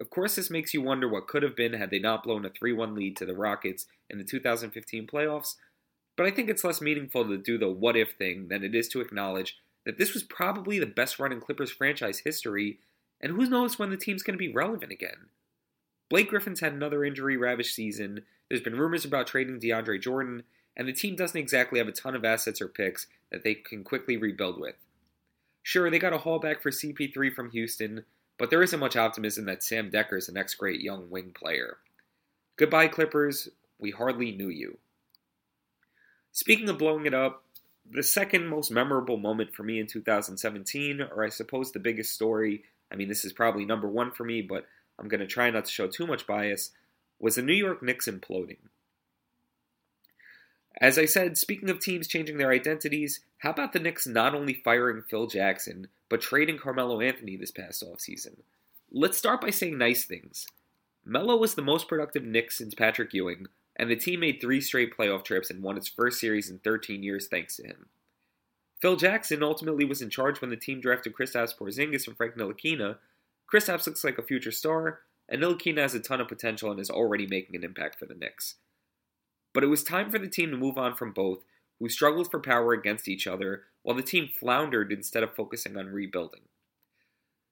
Of 0.00 0.08
course, 0.08 0.34
this 0.34 0.48
makes 0.48 0.72
you 0.72 0.80
wonder 0.80 1.06
what 1.06 1.28
could 1.28 1.42
have 1.42 1.54
been 1.54 1.74
had 1.74 1.90
they 1.90 1.98
not 1.98 2.22
blown 2.22 2.46
a 2.46 2.48
3 2.48 2.72
1 2.72 2.94
lead 2.94 3.18
to 3.18 3.26
the 3.26 3.34
Rockets 3.34 3.84
in 4.08 4.16
the 4.16 4.24
2015 4.24 5.06
playoffs, 5.06 5.56
but 6.16 6.24
I 6.24 6.30
think 6.30 6.48
it's 6.48 6.64
less 6.64 6.80
meaningful 6.80 7.28
to 7.28 7.36
do 7.36 7.58
the 7.58 7.68
what 7.68 7.98
if 7.98 8.12
thing 8.12 8.48
than 8.48 8.64
it 8.64 8.74
is 8.74 8.88
to 8.88 9.02
acknowledge 9.02 9.58
that 9.84 9.98
this 9.98 10.14
was 10.14 10.22
probably 10.22 10.78
the 10.78 10.86
best 10.86 11.18
run 11.18 11.32
in 11.32 11.40
Clippers 11.42 11.70
franchise 11.70 12.20
history, 12.20 12.78
and 13.20 13.32
who 13.32 13.44
knows 13.44 13.78
when 13.78 13.90
the 13.90 13.98
team's 13.98 14.22
going 14.22 14.38
to 14.38 14.42
be 14.42 14.50
relevant 14.50 14.90
again. 14.90 15.28
Blake 16.08 16.30
Griffin's 16.30 16.60
had 16.60 16.72
another 16.72 17.04
injury 17.04 17.36
ravaged 17.36 17.74
season, 17.74 18.24
there's 18.48 18.62
been 18.62 18.78
rumors 18.78 19.04
about 19.04 19.26
trading 19.26 19.60
DeAndre 19.60 20.00
Jordan, 20.00 20.42
and 20.76 20.88
the 20.88 20.92
team 20.92 21.16
doesn't 21.16 21.38
exactly 21.38 21.78
have 21.78 21.88
a 21.88 21.92
ton 21.92 22.14
of 22.14 22.24
assets 22.24 22.60
or 22.60 22.68
picks 22.68 23.06
that 23.30 23.44
they 23.44 23.54
can 23.54 23.84
quickly 23.84 24.16
rebuild 24.16 24.58
with. 24.58 24.76
Sure, 25.62 25.90
they 25.90 25.98
got 25.98 26.14
a 26.14 26.18
haul 26.18 26.38
back 26.38 26.62
for 26.62 26.70
CP3 26.70 27.34
from 27.34 27.50
Houston, 27.50 28.04
but 28.38 28.48
there 28.48 28.62
isn't 28.62 28.80
much 28.80 28.96
optimism 28.96 29.44
that 29.46 29.62
Sam 29.62 29.90
Dekker 29.90 30.16
is 30.16 30.26
the 30.26 30.32
next 30.32 30.54
great 30.54 30.80
young 30.80 31.10
wing 31.10 31.32
player. 31.34 31.78
Goodbye, 32.56 32.88
Clippers. 32.88 33.48
We 33.78 33.90
hardly 33.90 34.32
knew 34.32 34.48
you. 34.48 34.78
Speaking 36.32 36.68
of 36.68 36.78
blowing 36.78 37.04
it 37.04 37.14
up, 37.14 37.44
the 37.90 38.02
second 38.02 38.46
most 38.46 38.70
memorable 38.70 39.16
moment 39.16 39.54
for 39.54 39.62
me 39.62 39.80
in 39.80 39.86
2017, 39.86 41.02
or 41.02 41.24
I 41.24 41.28
suppose 41.28 41.72
the 41.72 41.78
biggest 41.78 42.14
story, 42.14 42.64
I 42.92 42.96
mean, 42.96 43.08
this 43.08 43.24
is 43.24 43.32
probably 43.32 43.64
number 43.64 43.88
one 43.88 44.10
for 44.12 44.24
me, 44.24 44.42
but 44.42 44.66
I'm 44.98 45.08
going 45.08 45.20
to 45.20 45.26
try 45.26 45.50
not 45.50 45.64
to 45.66 45.70
show 45.70 45.86
too 45.86 46.06
much 46.06 46.26
bias, 46.26 46.72
was 47.18 47.36
the 47.36 47.42
New 47.42 47.54
York 47.54 47.82
Knicks 47.82 48.08
imploding. 48.08 48.58
As 50.80 50.98
I 50.98 51.06
said, 51.06 51.36
speaking 51.36 51.70
of 51.70 51.80
teams 51.80 52.06
changing 52.06 52.38
their 52.38 52.52
identities, 52.52 53.20
how 53.38 53.50
about 53.50 53.72
the 53.72 53.80
Knicks 53.80 54.06
not 54.06 54.34
only 54.34 54.54
firing 54.54 55.02
Phil 55.02 55.26
Jackson, 55.26 55.88
but 56.08 56.20
trading 56.20 56.58
Carmelo 56.58 57.00
Anthony 57.00 57.36
this 57.36 57.50
past 57.50 57.84
offseason? 57.84 58.36
Let's 58.90 59.18
start 59.18 59.40
by 59.40 59.50
saying 59.50 59.76
nice 59.76 60.04
things. 60.04 60.46
Melo 61.04 61.36
was 61.36 61.54
the 61.54 61.62
most 61.62 61.88
productive 61.88 62.24
Knicks 62.24 62.58
since 62.58 62.74
Patrick 62.74 63.12
Ewing, 63.12 63.46
and 63.76 63.90
the 63.90 63.96
team 63.96 64.20
made 64.20 64.40
three 64.40 64.60
straight 64.60 64.96
playoff 64.96 65.24
trips 65.24 65.50
and 65.50 65.62
won 65.62 65.76
its 65.76 65.88
first 65.88 66.20
series 66.20 66.50
in 66.50 66.58
13 66.58 67.02
years 67.02 67.26
thanks 67.26 67.56
to 67.56 67.64
him. 67.64 67.86
Phil 68.80 68.96
Jackson 68.96 69.42
ultimately 69.42 69.84
was 69.84 70.00
in 70.00 70.10
charge 70.10 70.40
when 70.40 70.50
the 70.50 70.56
team 70.56 70.80
drafted 70.80 71.14
Kristaps 71.14 71.56
Porzingis 71.56 72.06
and 72.06 72.16
Frank 72.16 72.34
Ntilikina. 72.34 72.98
Kristaps 73.52 73.86
looks 73.86 74.04
like 74.04 74.18
a 74.18 74.22
future 74.22 74.50
star, 74.50 75.00
and 75.28 75.42
Ntilikina 75.42 75.78
has 75.78 75.94
a 75.94 76.00
ton 76.00 76.20
of 76.20 76.28
potential 76.28 76.70
and 76.70 76.78
is 76.78 76.90
already 76.90 77.26
making 77.26 77.56
an 77.56 77.64
impact 77.64 77.98
for 77.98 78.06
the 78.06 78.14
Knicks. 78.14 78.56
But 79.54 79.64
it 79.64 79.68
was 79.68 79.82
time 79.82 80.10
for 80.10 80.18
the 80.18 80.28
team 80.28 80.50
to 80.50 80.56
move 80.56 80.76
on 80.76 80.94
from 80.94 81.12
both, 81.12 81.44
who 81.78 81.88
struggled 81.88 82.30
for 82.30 82.40
power 82.40 82.72
against 82.72 83.08
each 83.08 83.26
other, 83.26 83.64
while 83.82 83.96
the 83.96 84.02
team 84.02 84.28
floundered 84.28 84.92
instead 84.92 85.22
of 85.22 85.34
focusing 85.34 85.76
on 85.76 85.86
rebuilding. 85.86 86.42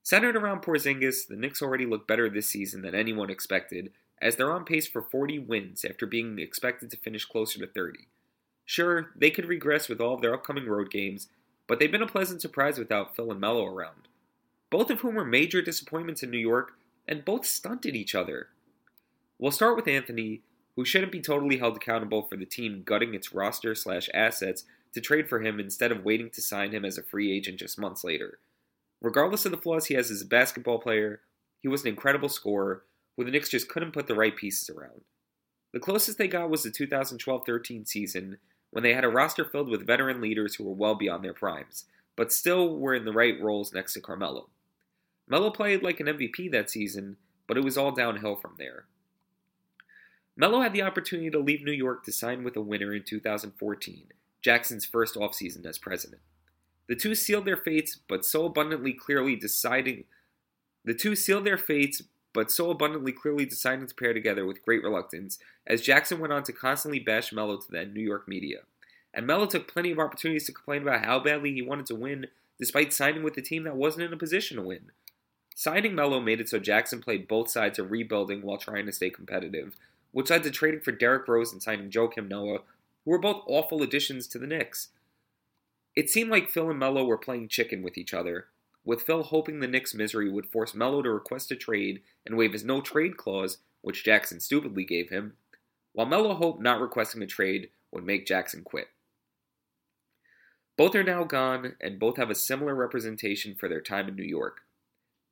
Centered 0.03 0.37
around 0.37 0.63
Porzingis, 0.63 1.27
the 1.27 1.37
Knicks 1.37 1.63
already 1.63 1.87
look 1.87 2.07
better 2.07 2.29
this 2.29 2.49
season 2.49 2.83
than 2.83 2.95
anyone 2.95 3.31
expected, 3.31 3.93
as 4.21 4.37
they're 4.37 4.53
on 4.53 4.65
pace 4.65 4.87
for 4.87 5.03
40 5.03 5.41
wins 5.41 5.85
after 5.85 6.07
being 6.07 6.39
expected 6.39 6.91
to 6.91 6.97
finish 6.97 7.25
closer 7.25 7.59
to 7.59 7.67
30. 7.67 8.07
Sure, 8.65 9.11
they 9.17 9.31
could 9.31 9.47
regress 9.47 9.89
with 9.89 10.01
all 10.01 10.15
of 10.15 10.21
their 10.21 10.35
upcoming 10.35 10.67
road 10.67 10.91
games, 10.91 11.29
but 11.67 11.79
they've 11.79 11.91
been 11.91 12.03
a 12.03 12.07
pleasant 12.07 12.41
surprise 12.41 12.79
without 12.79 13.17
Phil 13.17 13.31
and 13.31 13.41
Melo 13.41 13.65
around. 13.65 14.09
Both 14.71 14.91
of 14.91 15.01
whom 15.01 15.15
were 15.15 15.25
major 15.25 15.63
disappointments 15.63 16.23
in 16.23 16.31
New 16.31 16.39
York, 16.39 16.73
and 17.07 17.25
both 17.25 17.47
stunted 17.47 17.95
each 17.95 18.15
other. 18.15 18.49
We'll 19.39 19.53
start 19.53 19.77
with 19.77 19.87
Anthony, 19.87 20.43
who 20.75 20.85
shouldn't 20.85 21.13
be 21.13 21.21
totally 21.21 21.59
held 21.59 21.77
accountable 21.77 22.23
for 22.23 22.37
the 22.37 22.47
team 22.47 22.83
gutting 22.85 23.15
its 23.15 23.33
roster 23.33 23.75
slash 23.75 24.09
assets 24.13 24.65
to 24.93 25.01
trade 25.01 25.29
for 25.29 25.41
him 25.41 25.61
instead 25.61 25.93
of 25.93 26.05
waiting 26.05 26.31
to 26.31 26.43
sign 26.43 26.73
him 26.73 26.85
as 26.85 26.99
a 26.99 27.03
free 27.03 27.31
agent 27.31 27.59
just 27.59 27.79
months 27.79 28.03
later. 28.03 28.39
Regardless 29.01 29.45
of 29.45 29.53
the 29.53 29.59
flaws 29.59 29.87
he 29.87 29.95
has 29.95 30.11
as 30.11 30.23
a 30.23 30.27
basketball 30.27 30.79
player, 30.79 31.21
He 31.61 31.69
was 31.69 31.83
an 31.83 31.89
incredible 31.89 32.29
scorer 32.29 32.85
who 33.17 33.25
the 33.25 33.31
Knicks 33.31 33.49
just 33.49 33.69
couldn't 33.69 33.93
put 33.93 34.07
the 34.07 34.15
right 34.15 34.37
pieces 34.37 34.71
around. 34.71 35.03
The 35.73 35.81
closest 35.81 36.17
they 36.17 36.29
got 36.29 36.51
was 36.51 36.63
the 36.63 36.71
2012 36.71 37.43
13 37.45 37.85
season 37.85 38.39
when 38.71 38.83
they 38.83 38.95
had 38.95 39.05
a 39.05 39.09
roster 39.09 39.45
filled 39.45 39.69
with 39.69 39.87
veteran 39.87 40.21
leaders 40.21 40.55
who 40.55 40.65
were 40.65 40.75
well 40.75 40.95
beyond 40.95 41.25
their 41.25 41.35
primes, 41.35 41.85
but 42.17 42.33
still 42.33 42.79
were 42.79 42.95
in 42.95 43.05
the 43.05 43.13
right 43.13 43.41
roles 43.41 43.73
next 43.73 43.95
to 43.95 44.01
Carmelo. 44.01 44.49
Melo 45.29 45.51
played 45.51 45.83
like 45.83 46.01
an 46.01 46.07
MVP 46.07 46.51
that 46.53 46.71
season, 46.71 47.17
but 47.47 47.57
it 47.57 47.65
was 47.65 47.77
all 47.77 47.91
downhill 47.91 48.37
from 48.37 48.55
there. 48.59 48.85
Melo 50.37 50.61
had 50.61 50.73
the 50.73 50.83
opportunity 50.83 51.31
to 51.31 51.39
leave 51.39 51.65
New 51.65 51.73
York 51.73 52.05
to 52.05 52.13
sign 52.13 52.45
with 52.45 52.57
a 52.57 52.61
winner 52.61 52.95
in 52.95 53.03
2014, 53.03 54.05
Jackson's 54.43 54.85
first 54.85 55.15
offseason 55.15 55.65
as 55.65 55.79
president. 55.79 56.21
The 56.89 56.95
two 56.95 57.15
sealed 57.15 57.47
their 57.47 57.57
fates, 57.57 57.99
but 58.09 58.25
so 58.25 58.45
abundantly 58.47 58.93
clearly 58.93 59.35
deciding 59.35 60.05
the 60.85 60.95
two 60.95 61.17
sealed 61.17 61.45
their 61.45 61.59
fates, 61.59 62.03
but 62.33 62.53
so 62.53 62.71
abundantly 62.71 63.11
clearly 63.11 63.45
deciding 63.45 63.87
to 63.87 63.95
pair 63.95 64.15
together 64.15 64.47
with 64.47 64.65
great 64.65 64.85
reluctance, 64.85 65.39
as 65.67 65.83
Jackson 65.83 66.21
went 66.21 66.33
on 66.33 66.45
to 66.45 66.53
constantly 66.53 67.01
bash 67.01 67.33
Melo 67.33 67.57
to 67.57 67.71
the 67.71 67.85
New 67.85 68.03
York 68.03 68.29
media. 68.29 68.59
And 69.13 69.27
Melo 69.27 69.47
took 69.47 69.67
plenty 69.67 69.91
of 69.91 69.99
opportunities 69.99 70.47
to 70.47 70.53
complain 70.53 70.83
about 70.83 71.05
how 71.05 71.19
badly 71.19 71.53
he 71.53 71.63
wanted 71.63 71.87
to 71.87 71.97
win, 71.97 72.27
despite 72.59 72.93
signing 72.93 73.25
with 73.25 73.37
a 73.37 73.43
team 73.43 73.65
that 73.65 73.75
wasn't 73.75 74.05
in 74.05 74.13
a 74.13 74.17
position 74.17 74.59
to 74.59 74.63
win. 74.63 74.93
Signing 75.59 75.95
Melo 75.95 76.21
made 76.21 76.39
it 76.39 76.51
so 76.51 76.59
Jackson 76.59 77.01
played 77.01 77.27
both 77.27 77.49
sides 77.49 77.79
of 77.79 77.91
rebuilding 77.91 78.43
while 78.43 78.59
trying 78.59 78.85
to 78.85 78.93
stay 78.93 79.09
competitive, 79.09 79.75
which 80.13 80.29
led 80.29 80.43
to 80.43 80.51
trading 80.51 80.81
for 80.81 80.93
Derrick 80.93 81.27
Rose 81.27 81.51
and 81.51 81.63
signing 81.63 81.89
Joakim 81.89 82.29
Noah, 82.29 82.59
who 83.05 83.11
were 83.11 83.19
both 83.19 83.43
awful 83.47 83.83
additions 83.83 84.27
to 84.27 84.39
the 84.39 84.47
Knicks. 84.47 84.89
It 85.95 86.11
seemed 86.11 86.31
like 86.31 86.51
Phil 86.51 86.69
and 86.69 86.79
Melo 86.79 87.07
were 87.07 87.17
playing 87.17 87.49
chicken 87.49 87.83
with 87.83 87.97
each 87.97 88.13
other, 88.13 88.49
with 88.85 89.01
Phil 89.01 89.23
hoping 89.23 89.61
the 89.61 89.67
Knicks' 89.67 89.95
misery 89.95 90.31
would 90.31 90.45
force 90.45 90.75
Melo 90.75 91.01
to 91.01 91.11
request 91.11 91.51
a 91.51 91.57
trade 91.57 92.03
and 92.27 92.37
waive 92.37 92.53
his 92.53 92.63
no 92.63 92.83
trade 92.83 93.17
clause, 93.17 93.57
which 93.81 94.05
Jackson 94.05 94.41
stupidly 94.41 94.85
gave 94.85 95.09
him, 95.09 95.39
while 95.95 96.07
Melo 96.07 96.35
hoped 96.35 96.61
not 96.61 96.83
requesting 96.83 97.23
a 97.23 97.27
trade 97.27 97.71
would 97.91 98.05
make 98.05 98.27
Jackson 98.27 98.63
quit. 98.63 98.89
Both 100.77 100.95
are 100.95 101.03
now 101.03 101.25
gone, 101.25 101.77
and 101.81 101.99
both 101.99 102.19
have 102.19 102.29
a 102.29 102.35
similar 102.35 102.75
representation 102.75 103.55
for 103.55 103.71
their 103.71 103.81
time 103.81 104.07
in 104.09 104.17
New 104.17 104.23
York. 104.23 104.61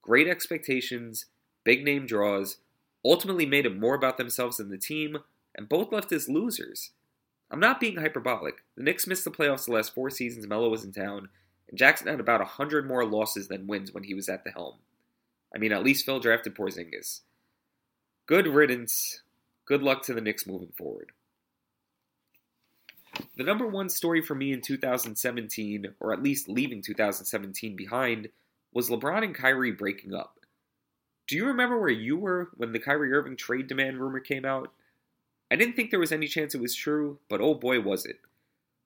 Great 0.05 0.29
expectations, 0.29 1.25
big 1.65 1.83
name 1.83 2.05
draws, 2.05 2.59
ultimately 3.03 3.47
made 3.47 3.65
it 3.65 3.81
more 3.81 3.95
about 3.95 4.19
themselves 4.19 4.59
than 4.59 4.69
the 4.69 4.77
team, 4.77 5.17
and 5.55 5.67
both 5.67 5.93
left 5.93 6.13
as 6.13 6.29
losers. 6.29 6.91
I'm 7.51 7.59
not 7.59 7.81
being 7.81 7.97
hyperbolic. 7.97 8.57
The 8.77 8.83
Knicks 8.83 9.07
missed 9.07 9.25
the 9.25 9.31
playoffs 9.31 9.65
the 9.65 9.73
last 9.73 9.95
four 9.95 10.11
seasons 10.11 10.47
Melo 10.47 10.69
was 10.69 10.85
in 10.85 10.93
town, 10.93 11.31
and 11.71 11.79
Jackson 11.79 12.09
had 12.09 12.21
about 12.21 12.41
100 12.41 12.87
more 12.87 13.07
losses 13.07 13.49
than 13.49 13.67
wins 13.67 13.95
when 13.95 14.05
he 14.05 14.13
was 14.13 14.29
at 14.29 14.45
the 14.45 14.51
helm. 14.51 14.75
I 15.55 15.59
mean, 15.59 15.73
at 15.73 15.83
least 15.83 16.05
Phil 16.05 16.21
drafted 16.21 16.55
Porzingis. 16.55 17.21
Good 18.27 18.47
riddance. 18.47 19.23
Good 19.65 19.83
luck 19.83 20.03
to 20.03 20.13
the 20.13 20.21
Knicks 20.21 20.47
moving 20.47 20.73
forward. 20.77 21.13
The 23.39 23.45
number 23.45 23.67
one 23.67 23.89
story 23.89 24.21
for 24.21 24.35
me 24.35 24.53
in 24.53 24.61
2017, 24.61 25.95
or 25.99 26.13
at 26.13 26.23
least 26.23 26.47
leaving 26.47 26.83
2017 26.83 27.75
behind, 27.75 28.29
was 28.75 28.91
LeBron 28.91 29.25
and 29.25 29.35
Kyrie 29.35 29.73
breaking 29.73 30.13
up. 30.13 30.41
Do 31.27 31.37
you 31.37 31.47
remember 31.47 31.81
where 31.81 31.89
you 31.89 32.19
were 32.19 32.51
when 32.57 32.73
the 32.73 32.79
Kyrie 32.79 33.13
Irving 33.13 33.37
trade 33.37 33.69
demand 33.69 33.99
rumor 33.99 34.21
came 34.21 34.45
out? 34.45 34.73
I 35.51 35.57
didn't 35.57 35.77
think 35.77 35.91
there 35.91 36.01
was 36.01 36.13
any 36.13 36.27
chance 36.27 36.55
it 36.55 36.61
was 36.61 36.75
true, 36.75 37.19
but 37.31 37.41
oh 37.41 37.55
boy 37.55 37.81
was 37.81 38.05
it. 38.05 38.19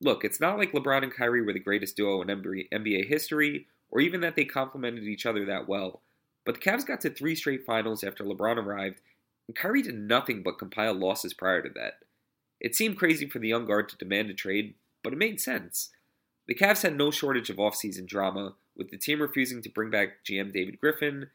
Look, 0.00 0.24
it's 0.24 0.38
not 0.38 0.58
like 0.58 0.72
LeBron 0.72 1.02
and 1.02 1.12
Kyrie 1.12 1.42
were 1.42 1.52
the 1.52 1.58
greatest 1.58 1.96
duo 1.96 2.22
in 2.22 2.28
NBA 2.28 3.08
history, 3.08 3.66
or 3.90 4.00
even 4.00 4.20
that 4.20 4.36
they 4.36 4.44
complemented 4.44 5.04
each 5.04 5.26
other 5.26 5.44
that 5.46 5.66
well, 5.66 6.02
but 6.44 6.54
the 6.54 6.60
Cavs 6.60 6.86
got 6.86 7.00
to 7.00 7.10
three 7.10 7.34
straight 7.34 7.64
finals 7.64 8.04
after 8.04 8.22
LeBron 8.22 8.56
arrived, 8.56 9.00
and 9.48 9.56
Kyrie 9.56 9.82
did 9.82 9.98
nothing 9.98 10.42
but 10.42 10.58
compile 10.58 10.94
losses 10.94 11.34
prior 11.34 11.62
to 11.62 11.70
that. 11.74 12.00
It 12.60 12.76
seemed 12.76 12.98
crazy 12.98 13.28
for 13.28 13.38
the 13.38 13.48
young 13.48 13.66
guard 13.66 13.88
to 13.88 13.96
demand 13.96 14.30
a 14.30 14.34
trade, 14.34 14.74
but 15.02 15.12
it 15.12 15.18
made 15.18 15.40
sense. 15.40 15.90
The 16.46 16.54
Cavs 16.54 16.82
had 16.82 16.96
no 16.96 17.10
shortage 17.10 17.50
of 17.50 17.56
offseason 17.56 18.06
drama, 18.06 18.54
with 18.78 18.90
the 18.90 18.96
team 18.96 19.20
refusing 19.20 19.60
to 19.62 19.68
bring 19.68 19.90
back 19.90 20.24
GM 20.24 20.52
David 20.52 20.80
Griffin. 20.80 21.28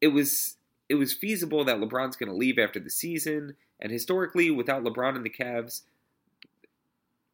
It 0.00 0.08
was 0.08 0.56
it 0.88 0.94
was 0.96 1.12
feasible 1.12 1.62
that 1.64 1.76
LeBron's 1.76 2.16
going 2.16 2.30
to 2.30 2.36
leave 2.36 2.58
after 2.58 2.80
the 2.80 2.90
season, 2.90 3.54
and 3.78 3.92
historically, 3.92 4.50
without 4.50 4.82
LeBron 4.82 5.14
and 5.14 5.24
the 5.24 5.30
Cavs, 5.30 5.82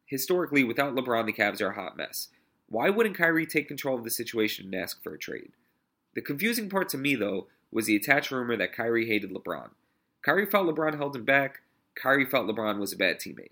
historically, 0.05 0.63
without 0.63 0.93
LeBron, 0.93 1.25
the 1.25 1.33
Cavs 1.33 1.61
are 1.61 1.71
a 1.71 1.75
hot 1.75 1.97
mess. 1.97 2.27
Why 2.69 2.91
wouldn't 2.91 3.17
Kyrie 3.17 3.47
take 3.47 3.67
control 3.67 3.97
of 3.97 4.03
the 4.03 4.11
situation 4.11 4.65
and 4.65 4.75
ask 4.75 5.01
for 5.01 5.13
a 5.13 5.17
trade? 5.17 5.53
The 6.13 6.21
confusing 6.21 6.69
part 6.69 6.89
to 6.89 6.97
me, 6.97 7.15
though, 7.15 7.47
was 7.71 7.87
the 7.87 7.95
attached 7.95 8.31
rumor 8.31 8.57
that 8.57 8.73
Kyrie 8.73 9.07
hated 9.07 9.31
LeBron. 9.31 9.69
Kyrie 10.23 10.45
felt 10.45 10.67
LeBron 10.67 10.97
held 10.97 11.15
him 11.15 11.25
back. 11.25 11.61
Kyrie 11.95 12.25
felt 12.25 12.47
LeBron 12.47 12.79
was 12.79 12.93
a 12.93 12.97
bad 12.97 13.19
teammate. 13.19 13.51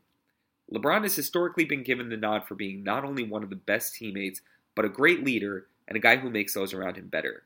LeBron 0.72 1.04
has 1.04 1.16
historically 1.16 1.66
been 1.66 1.84
given 1.84 2.10
the 2.10 2.18
nod 2.18 2.48
for 2.48 2.56
being 2.56 2.84
not 2.84 3.04
only 3.04 3.24
one 3.24 3.44
of 3.44 3.50
the 3.50 3.56
best 3.56 3.96
teammates, 3.96 4.42
but 4.76 4.86
a 4.86 4.90
great 4.90 5.24
leader 5.24 5.68
and 5.88 5.96
a 5.96 6.02
guy 6.02 6.18
who 6.18 6.30
makes 6.30 6.54
those 6.54 6.74
around 6.74 6.98
him 6.98 7.08
better. 7.08 7.44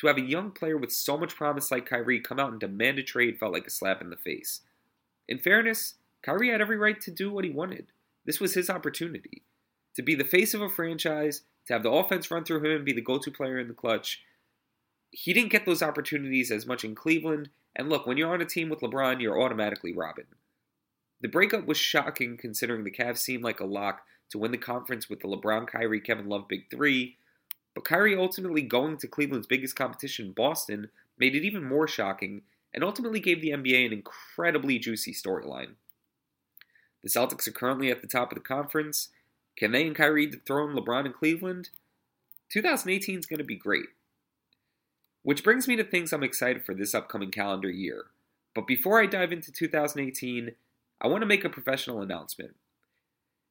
To 0.00 0.06
have 0.06 0.16
a 0.16 0.22
young 0.22 0.50
player 0.50 0.76
with 0.78 0.92
so 0.92 1.18
much 1.18 1.36
promise 1.36 1.70
like 1.70 1.86
Kyrie 1.86 2.20
come 2.20 2.40
out 2.40 2.50
and 2.50 2.60
demand 2.60 2.98
a 2.98 3.02
trade 3.02 3.38
felt 3.38 3.52
like 3.52 3.66
a 3.66 3.70
slap 3.70 4.00
in 4.00 4.10
the 4.10 4.16
face. 4.16 4.60
In 5.28 5.38
fairness, 5.38 5.94
Kyrie 6.22 6.50
had 6.50 6.60
every 6.60 6.76
right 6.76 7.00
to 7.02 7.10
do 7.10 7.30
what 7.30 7.44
he 7.44 7.50
wanted. 7.50 7.86
This 8.24 8.40
was 8.40 8.54
his 8.54 8.70
opportunity. 8.70 9.42
To 9.96 10.02
be 10.02 10.14
the 10.14 10.24
face 10.24 10.54
of 10.54 10.62
a 10.62 10.68
franchise, 10.68 11.42
to 11.66 11.72
have 11.74 11.82
the 11.82 11.90
offense 11.90 12.30
run 12.30 12.44
through 12.44 12.64
him 12.64 12.76
and 12.76 12.84
be 12.84 12.92
the 12.92 13.00
go 13.00 13.18
to 13.18 13.30
player 13.30 13.58
in 13.58 13.68
the 13.68 13.74
clutch. 13.74 14.22
He 15.10 15.32
didn't 15.32 15.52
get 15.52 15.66
those 15.66 15.82
opportunities 15.82 16.50
as 16.50 16.66
much 16.66 16.84
in 16.84 16.94
Cleveland, 16.94 17.50
and 17.76 17.88
look, 17.88 18.06
when 18.06 18.16
you're 18.16 18.32
on 18.32 18.40
a 18.40 18.46
team 18.46 18.68
with 18.68 18.80
LeBron, 18.80 19.20
you're 19.20 19.40
automatically 19.40 19.92
Robin. 19.92 20.26
The 21.20 21.28
breakup 21.28 21.66
was 21.66 21.76
shocking 21.76 22.36
considering 22.36 22.84
the 22.84 22.90
Cavs 22.90 23.18
seemed 23.18 23.44
like 23.44 23.60
a 23.60 23.66
lock 23.66 24.02
to 24.30 24.38
win 24.38 24.52
the 24.52 24.58
conference 24.58 25.10
with 25.10 25.20
the 25.20 25.28
LeBron, 25.28 25.66
Kyrie, 25.66 26.00
Kevin 26.00 26.28
Love 26.28 26.48
Big 26.48 26.70
Three, 26.70 27.16
but 27.74 27.84
Kyrie 27.84 28.16
ultimately 28.16 28.62
going 28.62 28.96
to 28.98 29.06
Cleveland's 29.06 29.46
biggest 29.46 29.76
competition, 29.76 30.32
Boston, 30.32 30.90
made 31.18 31.34
it 31.34 31.44
even 31.44 31.64
more 31.64 31.86
shocking 31.86 32.42
and 32.74 32.84
ultimately 32.84 33.20
gave 33.20 33.40
the 33.40 33.50
NBA 33.50 33.86
an 33.86 33.92
incredibly 33.92 34.78
juicy 34.78 35.12
storyline. 35.12 35.74
The 37.02 37.08
Celtics 37.08 37.46
are 37.48 37.52
currently 37.52 37.90
at 37.90 38.02
the 38.02 38.08
top 38.08 38.30
of 38.30 38.36
the 38.36 38.44
conference. 38.44 39.08
Can 39.56 39.72
they 39.72 39.86
and 39.86 39.96
Kyrie 39.96 40.26
dethrone 40.26 40.76
LeBron 40.76 41.06
in 41.06 41.12
Cleveland? 41.12 41.70
2018 42.50 43.18
is 43.18 43.26
going 43.26 43.38
to 43.38 43.44
be 43.44 43.56
great. 43.56 43.86
Which 45.22 45.44
brings 45.44 45.68
me 45.68 45.76
to 45.76 45.84
things 45.84 46.12
I'm 46.12 46.22
excited 46.22 46.64
for 46.64 46.74
this 46.74 46.94
upcoming 46.94 47.30
calendar 47.30 47.70
year. 47.70 48.06
But 48.54 48.66
before 48.66 49.00
I 49.00 49.06
dive 49.06 49.32
into 49.32 49.52
2018, 49.52 50.52
I 51.00 51.06
want 51.06 51.22
to 51.22 51.26
make 51.26 51.44
a 51.44 51.50
professional 51.50 52.02
announcement. 52.02 52.56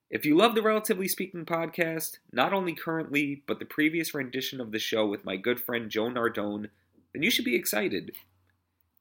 If 0.10 0.26
you 0.26 0.36
love 0.36 0.56
the 0.56 0.64
Relatively 0.64 1.08
Speaking 1.08 1.46
podcast, 1.46 2.18
not 2.32 2.52
only 2.52 2.74
currently, 2.74 3.44
but 3.46 3.60
the 3.60 3.66
previous 3.66 4.12
rendition 4.12 4.60
of 4.60 4.72
the 4.72 4.80
show 4.80 5.06
with 5.06 5.24
my 5.24 5.38
good 5.38 5.60
friend 5.62 5.88
Joe 5.88 6.10
Nardone, 6.10 6.70
then 7.14 7.22
you 7.22 7.30
should 7.30 7.46
be 7.46 7.56
excited. 7.56 8.14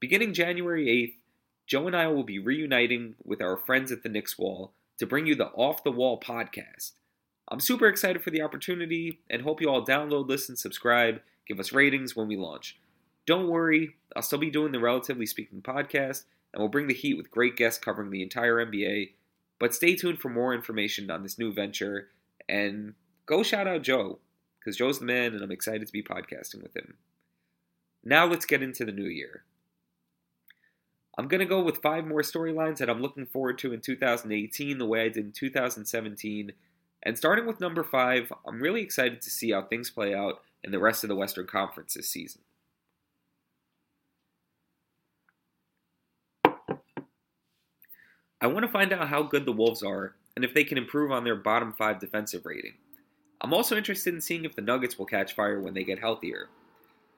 Beginning 0.01 0.35
January 0.35 0.85
8th, 0.85 1.15
Joe 1.67 1.87
and 1.87 1.97
I 1.97 2.09
will 2.09 2.25
be 2.25 2.39
reuniting 2.39 3.15
with 3.25 3.41
our 3.41 3.57
friends 3.57 3.91
at 3.91 4.03
the 4.03 4.11
Knicks 4.11 4.39
Wall 4.39 4.75
to 4.99 5.07
bring 5.07 5.27
you 5.27 5.35
the 5.35 5.47
Off 5.47 5.83
the 5.83 5.91
Wall 5.91 6.21
podcast. 6.21 6.93
I'm 7.51 7.61
super 7.61 7.87
excited 7.87 8.23
for 8.23 8.31
the 8.31 8.43
opportunity 8.43 9.21
and 9.31 9.41
hope 9.41 9.63
you 9.63 9.71
all 9.71 9.87
download, 9.87 10.29
listen, 10.29 10.57
subscribe, 10.57 11.23
give 11.47 11.59
us 11.59 11.73
ratings 11.73 12.17
when 12.17 12.29
we 12.29 12.37
launch. 12.37 12.79
Don't 13.25 13.49
worry, 13.49 13.97
I'll 14.15 14.21
still 14.21 14.39
be 14.39 14.51
doing 14.51 14.73
the 14.73 14.79
Relatively 14.79 15.25
Speaking 15.25 15.63
podcast, 15.63 16.25
and 16.53 16.61
we'll 16.61 16.69
bring 16.69 16.87
the 16.87 16.93
heat 16.93 17.17
with 17.17 17.31
great 17.31 17.57
guests 17.57 17.83
covering 17.83 18.11
the 18.11 18.23
entire 18.23 18.57
NBA 18.57 19.13
but 19.59 19.75
stay 19.75 19.95
tuned 19.95 20.21
for 20.21 20.29
more 20.29 20.55
information 20.55 21.11
on 21.11 21.23
this 21.23 21.39
new 21.39 21.53
venture 21.53 22.09
and 22.49 22.95
go 23.27 23.43
shout 23.43 23.67
out 23.67 23.83
Joe 23.83 24.19
because 24.59 24.77
Joe's 24.77 24.99
the 24.99 25.05
man 25.05 25.35
and 25.35 25.43
I'm 25.43 25.51
excited 25.51 25.87
to 25.87 25.93
be 25.93 26.03
podcasting 26.03 26.63
with 26.63 26.77
him. 26.77 26.95
Now 28.05 28.27
let's 28.27 28.47
get 28.47 28.63
into 28.63 28.85
the 28.85 28.93
new 28.93 29.09
year. 29.09 29.45
I'm 31.17 31.27
going 31.27 31.41
to 31.41 31.47
go 31.47 31.61
with 31.61 31.79
five 31.79 32.07
more 32.07 32.23
storylines 32.23 32.79
that 32.79 32.89
I'm 32.89 33.03
looking 33.03 33.27
forward 33.27 33.59
to 33.59 33.73
in 33.73 33.81
2018 33.81 34.79
the 34.79 34.87
way 34.87 35.03
I 35.03 35.09
did 35.09 35.25
in 35.25 35.33
2017. 35.33 36.53
And 37.03 37.19
starting 37.19 37.45
with 37.45 37.61
number 37.61 37.83
five, 37.83 38.33
I'm 38.47 38.61
really 38.61 38.83
excited 38.83 39.21
to 39.23 39.31
see 39.31 39.51
how 39.51 39.63
things 39.63 39.91
play 39.91 40.15
out 40.15 40.43
in 40.63 40.71
the 40.71 40.79
rest 40.79 41.03
of 41.03 41.09
the 41.09 41.17
Western 41.17 41.47
Conference 41.47 41.95
this 41.95 42.09
season. 42.09 42.43
I 48.41 48.47
want 48.47 48.65
to 48.65 48.71
find 48.71 48.93
out 48.93 49.09
how 49.09 49.23
good 49.25 49.47
the 49.47 49.53
Wolves 49.53 49.83
are 49.83 50.15
and 50.37 50.45
if 50.45 50.55
they 50.55 50.63
can 50.63 50.79
improve 50.79 51.11
on 51.11 51.25
their 51.25 51.35
bottom 51.35 51.73
five 51.73 51.99
defensive 51.99 52.47
rating. 52.47 52.75
I'm 53.41 53.53
also 53.53 53.77
interested 53.77 54.15
in 54.15 54.21
seeing 54.21 54.45
if 54.45 54.55
the 54.55 54.63
Nuggets 54.63 54.99
will 54.99 55.07
catch 55.07 55.35
fire 55.35 55.61
when 55.61 55.75
they 55.75 55.85
get 55.85 55.99
healthier. 55.99 56.49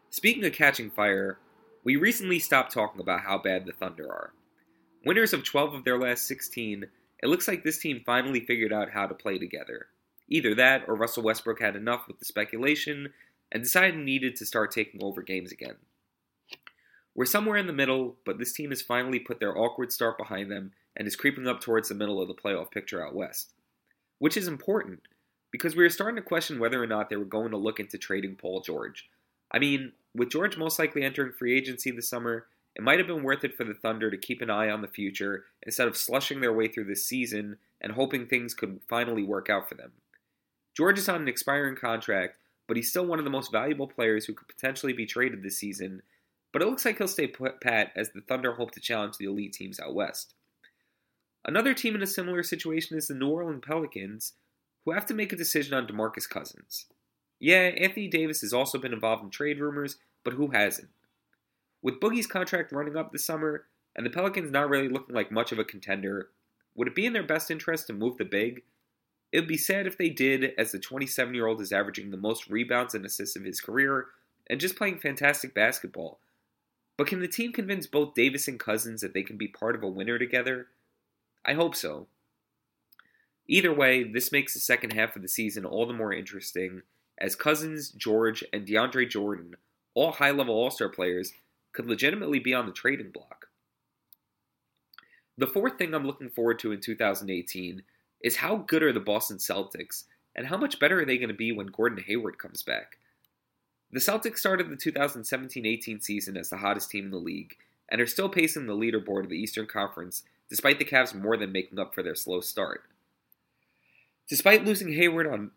Speaking 0.08 0.44
of 0.44 0.52
catching 0.52 0.90
fire, 0.90 1.38
we 1.84 1.96
recently 1.96 2.38
stopped 2.38 2.72
talking 2.72 3.00
about 3.00 3.20
how 3.20 3.38
bad 3.38 3.66
the 3.66 3.72
Thunder 3.72 4.06
are. 4.10 4.32
Winners 5.04 5.32
of 5.32 5.44
12 5.44 5.74
of 5.74 5.84
their 5.84 5.98
last 5.98 6.26
16, 6.26 6.86
it 7.22 7.26
looks 7.26 7.48
like 7.48 7.64
this 7.64 7.78
team 7.78 8.02
finally 8.04 8.40
figured 8.40 8.72
out 8.72 8.90
how 8.90 9.06
to 9.06 9.14
play 9.14 9.38
together. 9.38 9.86
Either 10.28 10.54
that 10.54 10.84
or 10.88 10.94
Russell 10.94 11.22
Westbrook 11.22 11.60
had 11.60 11.76
enough 11.76 12.06
with 12.06 12.18
the 12.18 12.24
speculation 12.24 13.12
and 13.52 13.62
decided 13.62 13.96
needed 13.98 14.36
to 14.36 14.46
start 14.46 14.70
taking 14.70 15.02
over 15.02 15.22
games 15.22 15.52
again. 15.52 15.76
We're 17.14 17.24
somewhere 17.24 17.56
in 17.56 17.66
the 17.66 17.72
middle, 17.72 18.16
but 18.24 18.38
this 18.38 18.52
team 18.52 18.70
has 18.70 18.82
finally 18.82 19.18
put 19.18 19.40
their 19.40 19.56
awkward 19.56 19.92
start 19.92 20.16
behind 20.16 20.50
them 20.50 20.72
and 20.96 21.06
is 21.06 21.16
creeping 21.16 21.46
up 21.46 21.60
towards 21.60 21.88
the 21.88 21.94
middle 21.94 22.20
of 22.20 22.28
the 22.28 22.34
playoff 22.34 22.70
picture 22.70 23.04
out 23.04 23.14
west. 23.14 23.52
Which 24.18 24.36
is 24.36 24.46
important, 24.46 25.00
because 25.50 25.74
we 25.74 25.84
are 25.84 25.90
starting 25.90 26.16
to 26.16 26.22
question 26.22 26.58
whether 26.58 26.82
or 26.82 26.86
not 26.86 27.10
they 27.10 27.16
were 27.16 27.24
going 27.24 27.50
to 27.50 27.56
look 27.56 27.80
into 27.80 27.98
trading 27.98 28.36
Paul 28.36 28.60
George. 28.60 29.08
I 29.50 29.58
mean, 29.58 29.92
with 30.14 30.30
George 30.30 30.56
most 30.56 30.78
likely 30.78 31.02
entering 31.02 31.32
free 31.32 31.56
agency 31.56 31.90
this 31.90 32.08
summer, 32.08 32.46
it 32.76 32.82
might 32.82 32.98
have 32.98 33.08
been 33.08 33.22
worth 33.22 33.44
it 33.44 33.56
for 33.56 33.64
the 33.64 33.74
Thunder 33.74 34.10
to 34.10 34.16
keep 34.16 34.40
an 34.40 34.50
eye 34.50 34.70
on 34.70 34.80
the 34.80 34.88
future 34.88 35.44
instead 35.62 35.88
of 35.88 35.96
slushing 35.96 36.40
their 36.40 36.52
way 36.52 36.68
through 36.68 36.84
this 36.84 37.04
season 37.04 37.56
and 37.80 37.92
hoping 37.92 38.26
things 38.26 38.54
could 38.54 38.80
finally 38.88 39.24
work 39.24 39.50
out 39.50 39.68
for 39.68 39.74
them. 39.74 39.92
George 40.76 40.98
is 40.98 41.08
on 41.08 41.22
an 41.22 41.28
expiring 41.28 41.76
contract, 41.76 42.36
but 42.68 42.76
he's 42.76 42.88
still 42.88 43.06
one 43.06 43.18
of 43.18 43.24
the 43.24 43.30
most 43.30 43.50
valuable 43.50 43.88
players 43.88 44.26
who 44.26 44.34
could 44.34 44.46
potentially 44.46 44.92
be 44.92 45.04
traded 45.04 45.42
this 45.42 45.58
season, 45.58 46.02
but 46.52 46.62
it 46.62 46.68
looks 46.68 46.84
like 46.84 46.98
he'll 46.98 47.08
stay 47.08 47.28
pat 47.28 47.92
as 47.96 48.10
the 48.10 48.20
Thunder 48.20 48.54
hope 48.54 48.72
to 48.72 48.80
challenge 48.80 49.16
the 49.16 49.26
elite 49.26 49.52
teams 49.52 49.78
out 49.78 49.94
west. 49.94 50.34
Another 51.44 51.74
team 51.74 51.94
in 51.94 52.02
a 52.02 52.06
similar 52.06 52.42
situation 52.42 52.98
is 52.98 53.08
the 53.08 53.14
New 53.14 53.28
Orleans 53.28 53.62
Pelicans, 53.66 54.34
who 54.84 54.92
have 54.92 55.06
to 55.06 55.14
make 55.14 55.32
a 55.32 55.36
decision 55.36 55.74
on 55.74 55.86
DeMarcus 55.86 56.28
Cousins. 56.28 56.86
Yeah, 57.38 57.70
Anthony 57.78 58.08
Davis 58.08 58.42
has 58.42 58.52
also 58.52 58.78
been 58.78 58.92
involved 58.92 59.24
in 59.24 59.30
trade 59.30 59.58
rumors, 59.58 59.96
but 60.24 60.34
who 60.34 60.48
hasn't? 60.48 60.90
With 61.82 62.00
Boogie's 62.00 62.26
contract 62.26 62.72
running 62.72 62.96
up 62.96 63.12
this 63.12 63.24
summer, 63.24 63.64
and 63.96 64.04
the 64.04 64.10
Pelicans 64.10 64.50
not 64.50 64.68
really 64.68 64.88
looking 64.88 65.14
like 65.14 65.32
much 65.32 65.52
of 65.52 65.58
a 65.58 65.64
contender, 65.64 66.28
would 66.74 66.88
it 66.88 66.94
be 66.94 67.06
in 67.06 67.12
their 67.12 67.22
best 67.22 67.50
interest 67.50 67.86
to 67.86 67.92
move 67.92 68.18
the 68.18 68.24
big? 68.24 68.62
It 69.32 69.40
would 69.40 69.48
be 69.48 69.56
sad 69.56 69.86
if 69.86 69.96
they 69.96 70.10
did, 70.10 70.52
as 70.58 70.72
the 70.72 70.78
27 70.78 71.34
year 71.34 71.46
old 71.46 71.60
is 71.60 71.72
averaging 71.72 72.10
the 72.10 72.16
most 72.16 72.48
rebounds 72.48 72.94
and 72.94 73.04
assists 73.06 73.36
of 73.36 73.44
his 73.44 73.60
career 73.60 74.06
and 74.48 74.60
just 74.60 74.76
playing 74.76 74.98
fantastic 74.98 75.54
basketball. 75.54 76.18
But 77.00 77.06
can 77.06 77.20
the 77.20 77.28
team 77.28 77.54
convince 77.54 77.86
both 77.86 78.12
Davis 78.12 78.46
and 78.46 78.60
Cousins 78.60 79.00
that 79.00 79.14
they 79.14 79.22
can 79.22 79.38
be 79.38 79.48
part 79.48 79.74
of 79.74 79.82
a 79.82 79.88
winner 79.88 80.18
together? 80.18 80.66
I 81.46 81.54
hope 81.54 81.74
so. 81.74 82.08
Either 83.48 83.72
way, 83.72 84.02
this 84.02 84.30
makes 84.30 84.52
the 84.52 84.60
second 84.60 84.92
half 84.92 85.16
of 85.16 85.22
the 85.22 85.28
season 85.28 85.64
all 85.64 85.86
the 85.86 85.94
more 85.94 86.12
interesting 86.12 86.82
as 87.16 87.34
Cousins, 87.34 87.88
George, 87.88 88.44
and 88.52 88.66
DeAndre 88.66 89.08
Jordan, 89.08 89.54
all 89.94 90.12
high 90.12 90.30
level 90.30 90.54
All 90.54 90.70
Star 90.70 90.90
players, 90.90 91.32
could 91.72 91.86
legitimately 91.86 92.38
be 92.38 92.52
on 92.52 92.66
the 92.66 92.72
trading 92.72 93.12
block. 93.12 93.46
The 95.38 95.46
fourth 95.46 95.78
thing 95.78 95.94
I'm 95.94 96.06
looking 96.06 96.28
forward 96.28 96.58
to 96.58 96.72
in 96.72 96.82
2018 96.82 97.82
is 98.22 98.36
how 98.36 98.56
good 98.56 98.82
are 98.82 98.92
the 98.92 99.00
Boston 99.00 99.38
Celtics 99.38 100.04
and 100.36 100.46
how 100.46 100.58
much 100.58 100.78
better 100.78 101.00
are 101.00 101.06
they 101.06 101.16
going 101.16 101.28
to 101.28 101.34
be 101.34 101.50
when 101.50 101.68
Gordon 101.68 102.04
Hayward 102.06 102.36
comes 102.36 102.62
back? 102.62 102.98
The 103.92 104.00
Celtics 104.00 104.38
started 104.38 104.70
the 104.70 104.76
2017 104.76 105.66
18 105.66 106.00
season 106.00 106.36
as 106.36 106.50
the 106.50 106.58
hottest 106.58 106.90
team 106.90 107.06
in 107.06 107.10
the 107.10 107.16
league 107.16 107.56
and 107.88 108.00
are 108.00 108.06
still 108.06 108.28
pacing 108.28 108.66
the 108.66 108.76
leaderboard 108.76 109.24
of 109.24 109.30
the 109.30 109.38
Eastern 109.38 109.66
Conference 109.66 110.22
despite 110.48 110.78
the 110.78 110.84
Cavs 110.84 111.14
more 111.14 111.36
than 111.36 111.52
making 111.52 111.78
up 111.78 111.94
for 111.94 112.02
their 112.02 112.14
slow 112.14 112.40
start. 112.40 112.82
Despite 114.28 114.64
losing 114.64 114.92
Hayward 114.92 115.26
on 115.26 115.50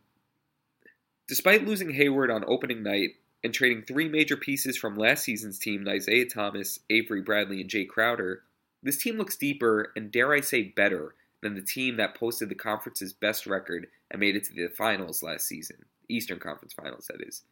despite 1.28 1.66
losing 1.66 1.92
Hayward 1.92 2.32
on 2.32 2.44
opening 2.48 2.82
night 2.82 3.12
and 3.44 3.54
trading 3.54 3.84
three 3.84 4.10
major 4.10 4.38
pieces 4.38 4.78
from 4.78 4.96
last 4.96 5.24
season's 5.24 5.60
team, 5.60 5.88
Isaiah 5.88 6.28
Thomas, 6.28 6.80
Avery 6.90 7.22
Bradley, 7.22 7.62
and 7.62 7.70
Jae 7.70 7.88
Crowder, 7.88 8.44
this 8.82 8.98
team 8.98 9.18
looks 9.18 9.38
deeper 9.38 9.92
and 9.96 10.12
dare 10.12 10.34
I 10.34 10.42
say 10.42 10.64
better 10.64 11.16
than 11.42 11.56
the 11.56 11.62
team 11.62 11.98
that 11.98 12.16
posted 12.16 12.50
the 12.50 12.56
conference's 12.56 13.14
best 13.14 13.46
record 13.46 13.88
and 14.10 14.20
made 14.20 14.36
it 14.36 14.46
to 14.46 14.54
the 14.54 14.70
finals 14.70 15.22
last 15.22 15.48
season, 15.48 15.78
Eastern 16.10 16.40
Conference 16.40 16.74
Finals, 16.74 17.08
that 17.08 17.26
is. 17.26 17.44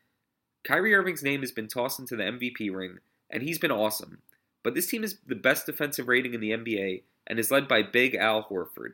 Kyrie 0.64 0.94
Irving's 0.94 1.24
name 1.24 1.42
has 1.42 1.52
been 1.52 1.68
tossed 1.68 2.00
into 2.00 2.16
the 2.16 2.24
MVP 2.24 2.74
ring, 2.74 3.00
and 3.30 3.42
he's 3.42 3.58
been 3.58 3.72
awesome. 3.72 4.22
But 4.64 4.76
this 4.76 4.88
team 4.88 5.04
is 5.04 5.18
the 5.26 5.36
best 5.36 5.66
defensive 5.66 6.08
rating 6.08 6.34
in 6.34 6.42
the 6.42 6.52
NBA 6.52 7.04
and 7.28 7.40
is 7.40 7.50
led 7.50 7.68
by 7.68 7.82
Big 7.82 8.16
Al 8.16 8.44
Horford. 8.44 8.94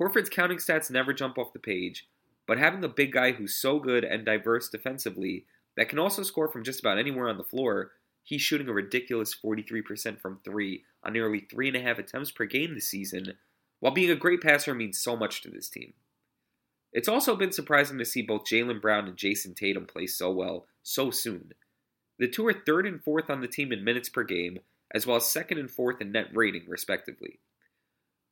Horford's 0.00 0.28
counting 0.28 0.58
stats 0.58 0.90
never 0.90 1.12
jump 1.12 1.38
off 1.38 1.52
the 1.52 1.58
page, 1.58 2.08
but 2.46 2.58
having 2.58 2.82
a 2.82 2.88
big 2.88 3.12
guy 3.12 3.32
who's 3.32 3.54
so 3.54 3.78
good 3.78 4.04
and 4.04 4.24
diverse 4.24 4.68
defensively 4.68 5.44
that 5.76 5.88
can 5.88 5.98
also 5.98 6.22
score 6.22 6.48
from 6.48 6.64
just 6.64 6.80
about 6.80 6.98
anywhere 6.98 7.28
on 7.28 7.36
the 7.36 7.44
floor, 7.44 7.92
he's 8.22 8.42
shooting 8.42 8.68
a 8.68 8.72
ridiculous 8.72 9.34
43% 9.34 10.20
from 10.20 10.40
three 10.44 10.84
on 11.04 11.12
nearly 11.12 11.40
three 11.40 11.68
and 11.68 11.76
a 11.76 11.80
half 11.80 11.98
attempts 11.98 12.30
per 12.30 12.44
game 12.44 12.74
this 12.74 12.88
season, 12.88 13.34
while 13.80 13.92
being 13.92 14.10
a 14.10 14.16
great 14.16 14.40
passer 14.40 14.74
means 14.74 14.98
so 14.98 15.16
much 15.16 15.42
to 15.42 15.50
this 15.50 15.68
team. 15.68 15.94
It's 16.92 17.08
also 17.08 17.36
been 17.36 17.52
surprising 17.52 17.98
to 17.98 18.04
see 18.04 18.22
both 18.22 18.44
Jaylen 18.44 18.80
Brown 18.80 19.06
and 19.06 19.16
Jayson 19.16 19.54
Tatum 19.54 19.86
play 19.86 20.06
so 20.06 20.30
well 20.30 20.66
so 20.82 21.10
soon. 21.10 21.52
The 22.18 22.28
two 22.28 22.46
are 22.46 22.52
third 22.52 22.86
and 22.86 23.02
fourth 23.02 23.30
on 23.30 23.40
the 23.40 23.48
team 23.48 23.72
in 23.72 23.84
minutes 23.84 24.08
per 24.08 24.24
game, 24.24 24.60
as 24.92 25.06
well 25.06 25.18
as 25.18 25.26
second 25.26 25.58
and 25.58 25.70
fourth 25.70 26.00
in 26.00 26.12
net 26.12 26.28
rating, 26.32 26.64
respectively. 26.66 27.38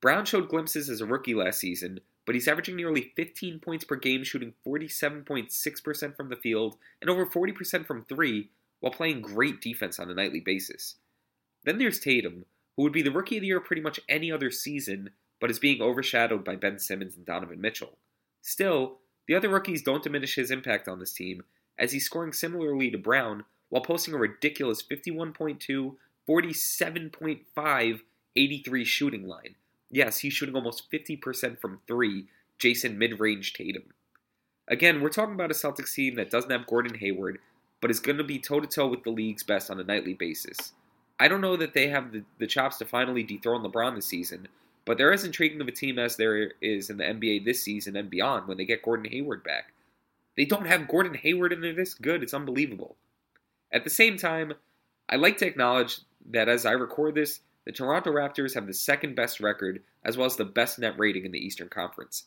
Brown 0.00 0.24
showed 0.24 0.48
glimpses 0.48 0.88
as 0.88 1.00
a 1.00 1.06
rookie 1.06 1.34
last 1.34 1.60
season, 1.60 2.00
but 2.24 2.34
he's 2.34 2.48
averaging 2.48 2.76
nearly 2.76 3.12
15 3.14 3.60
points 3.60 3.84
per 3.84 3.96
game, 3.96 4.24
shooting 4.24 4.54
47.6% 4.66 6.16
from 6.16 6.28
the 6.28 6.36
field 6.36 6.76
and 7.00 7.08
over 7.08 7.26
40% 7.26 7.86
from 7.86 8.04
three, 8.04 8.50
while 8.80 8.92
playing 8.92 9.22
great 9.22 9.60
defense 9.60 9.98
on 9.98 10.10
a 10.10 10.14
nightly 10.14 10.40
basis. 10.40 10.96
Then 11.64 11.78
there's 11.78 11.98
Tatum, 11.98 12.44
who 12.76 12.82
would 12.82 12.92
be 12.92 13.02
the 13.02 13.12
rookie 13.12 13.36
of 13.36 13.40
the 13.42 13.48
year 13.48 13.60
pretty 13.60 13.82
much 13.82 14.00
any 14.08 14.30
other 14.30 14.50
season, 14.50 15.10
but 15.40 15.50
is 15.50 15.58
being 15.58 15.80
overshadowed 15.80 16.44
by 16.44 16.56
Ben 16.56 16.78
Simmons 16.78 17.16
and 17.16 17.24
Donovan 17.24 17.60
Mitchell. 17.60 17.98
Still, 18.46 18.98
the 19.26 19.34
other 19.34 19.48
rookies 19.48 19.82
don't 19.82 20.04
diminish 20.04 20.36
his 20.36 20.52
impact 20.52 20.86
on 20.86 21.00
this 21.00 21.12
team, 21.12 21.42
as 21.76 21.90
he's 21.90 22.06
scoring 22.06 22.32
similarly 22.32 22.92
to 22.92 22.96
Brown 22.96 23.44
while 23.70 23.82
posting 23.82 24.14
a 24.14 24.18
ridiculous 24.18 24.80
51.2, 24.80 25.96
47.5, 26.28 28.00
83 28.36 28.84
shooting 28.84 29.26
line. 29.26 29.56
Yes, 29.90 30.18
he's 30.18 30.32
shooting 30.32 30.54
almost 30.54 30.88
50% 30.92 31.58
from 31.58 31.80
three, 31.88 32.28
Jayson 32.60 32.96
mid 32.96 33.18
range 33.18 33.52
Tatum. 33.52 33.82
Again, 34.68 35.00
we're 35.00 35.08
talking 35.08 35.34
about 35.34 35.50
a 35.50 35.54
Celtics 35.54 35.92
team 35.92 36.14
that 36.14 36.30
doesn't 36.30 36.52
have 36.52 36.68
Gordon 36.68 36.94
Hayward, 36.94 37.40
but 37.80 37.90
is 37.90 37.98
going 37.98 38.18
to 38.18 38.24
be 38.24 38.38
toe 38.38 38.60
to 38.60 38.68
toe 38.68 38.86
with 38.86 39.02
the 39.02 39.10
league's 39.10 39.42
best 39.42 39.72
on 39.72 39.80
a 39.80 39.84
nightly 39.84 40.14
basis. 40.14 40.72
I 41.18 41.26
don't 41.26 41.40
know 41.40 41.56
that 41.56 41.74
they 41.74 41.88
have 41.88 42.12
the, 42.12 42.22
the 42.38 42.46
chops 42.46 42.76
to 42.78 42.84
finally 42.84 43.24
dethrone 43.24 43.64
LeBron 43.64 43.96
this 43.96 44.06
season, 44.06 44.46
but 44.86 44.96
they're 44.96 45.12
as 45.12 45.24
intriguing 45.24 45.60
of 45.60 45.68
a 45.68 45.72
team 45.72 45.98
as 45.98 46.16
there 46.16 46.52
is 46.62 46.88
in 46.88 46.96
the 46.96 47.04
NBA 47.04 47.44
this 47.44 47.62
season 47.62 47.96
and 47.96 48.08
beyond 48.08 48.46
when 48.46 48.56
they 48.56 48.64
get 48.64 48.82
Gordon 48.82 49.10
Hayward 49.10 49.44
back. 49.44 49.72
They 50.36 50.46
don't 50.46 50.66
have 50.66 50.88
Gordon 50.88 51.14
Hayward 51.14 51.52
and 51.52 51.62
they're 51.62 51.74
this 51.74 51.92
good. 51.92 52.22
It's 52.22 52.32
unbelievable. 52.32 52.96
At 53.72 53.84
the 53.84 53.90
same 53.90 54.16
time, 54.16 54.54
I 55.08 55.16
like 55.16 55.38
to 55.38 55.46
acknowledge 55.46 55.98
that 56.30 56.48
as 56.48 56.64
I 56.64 56.72
record 56.72 57.16
this, 57.16 57.40
the 57.64 57.72
Toronto 57.72 58.12
Raptors 58.12 58.54
have 58.54 58.66
the 58.66 58.74
second 58.74 59.16
best 59.16 59.40
record 59.40 59.82
as 60.04 60.16
well 60.16 60.26
as 60.26 60.36
the 60.36 60.44
best 60.44 60.78
net 60.78 60.94
rating 60.96 61.24
in 61.24 61.32
the 61.32 61.44
Eastern 61.44 61.68
Conference. 61.68 62.26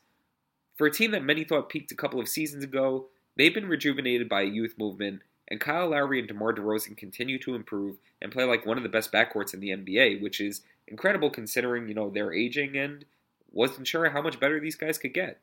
For 0.78 0.88
a 0.88 0.92
team 0.92 1.12
that 1.12 1.24
many 1.24 1.46
thought 1.46 1.70
peaked 1.70 1.92
a 1.92 1.96
couple 1.96 2.20
of 2.20 2.28
seasons 2.28 2.64
ago, 2.64 3.08
they've 3.38 3.54
been 3.54 3.70
rejuvenated 3.70 4.28
by 4.28 4.42
a 4.42 4.46
youth 4.46 4.76
movement, 4.78 5.22
and 5.50 5.60
Kyle 5.60 5.90
Lowry 5.90 6.20
and 6.20 6.28
DeMar 6.28 6.54
DeRozan 6.54 6.96
continue 6.96 7.40
to 7.40 7.56
improve 7.56 7.98
and 8.22 8.32
play 8.32 8.44
like 8.44 8.66
one 8.66 8.78
of 8.78 8.84
the 8.84 8.90
best 8.90 9.12
backcourts 9.12 9.54
in 9.54 9.60
the 9.60 9.70
NBA, 9.70 10.22
which 10.22 10.40
is 10.40 10.62
incredible 10.88 11.30
considering, 11.30 11.88
you 11.88 11.96
know, 11.96 12.10
their 12.10 12.34
aging 12.34 12.78
and 12.78 13.06
wasn't 13.52 13.88
sure 13.88 14.10
how 14.10 14.22
much 14.22 14.40
better 14.40 14.60
these 14.60 14.76
guys 14.76 14.98
could 14.98 15.14
get. 15.14 15.40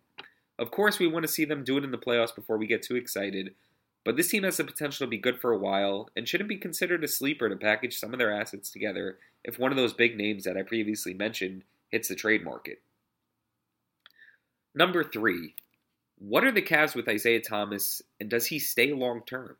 Of 0.59 0.71
course, 0.71 0.99
we 0.99 1.07
want 1.07 1.25
to 1.25 1.33
see 1.33 1.45
them 1.45 1.65
do 1.65 1.77
it 1.77 1.85
in 1.85 1.91
the 1.91 1.99
playoffs 1.99 2.35
before 2.35 2.57
we 2.57 2.67
get 2.67 2.83
too 2.83 2.97
excited, 2.97 3.55
but 4.05 4.17
this 4.17 4.29
team 4.29 4.45
has 4.45 4.57
the 4.57 4.65
potential 4.65 5.07
to 5.07 5.11
be 5.11 5.19
good 5.19 5.41
for 5.41 5.53
a 5.53 5.59
while 5.59 6.09
and 6.17 6.29
shouldn't 6.29 6.49
be 6.49 6.57
considered 6.57 7.03
a 7.03 7.09
sleeper 7.09 7.49
to 7.49 7.57
package 7.57 7.99
some 7.99 8.13
of 8.13 8.19
their 8.19 8.33
assets 8.33 8.71
together 8.71 9.19
if 9.45 9.59
one 9.59 9.73
of 9.73 9.77
those 9.77 9.93
big 9.93 10.17
names 10.17 10.45
that 10.45 10.57
I 10.57 10.63
previously 10.63 11.13
mentioned 11.13 11.63
hits 11.91 12.09
the 12.09 12.15
trade 12.15 12.45
market. 12.45 12.81
Number 14.75 15.03
three, 15.03 15.55
what 16.19 16.45
are 16.45 16.53
the 16.53 16.63
Cavs 16.63 16.95
with 16.95 17.09
Isaiah 17.09 17.41
Thomas, 17.41 18.01
and 18.21 18.31
does 18.31 18.47
he 18.47 18.59
stay 18.59 18.93
long 18.93 19.23
term? 19.27 19.57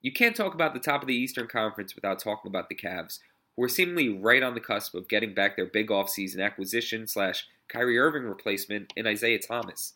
You 0.00 0.12
can't 0.12 0.36
talk 0.36 0.54
about 0.54 0.74
the 0.74 0.80
top 0.80 1.02
of 1.02 1.08
the 1.08 1.14
Eastern 1.14 1.48
Conference 1.48 1.94
without 1.94 2.20
talking 2.20 2.48
about 2.48 2.68
the 2.68 2.76
Cavs, 2.76 3.18
who 3.56 3.64
are 3.64 3.68
seemingly 3.68 4.08
right 4.08 4.42
on 4.42 4.54
the 4.54 4.60
cusp 4.60 4.94
of 4.94 5.08
getting 5.08 5.34
back 5.34 5.56
their 5.56 5.66
big 5.66 5.88
offseason 5.88 6.44
acquisition 6.44 7.06
slash 7.06 7.46
Kyrie 7.68 7.98
Irving 7.98 8.22
replacement 8.22 8.92
in 8.96 9.06
Isaiah 9.06 9.40
Thomas. 9.40 9.94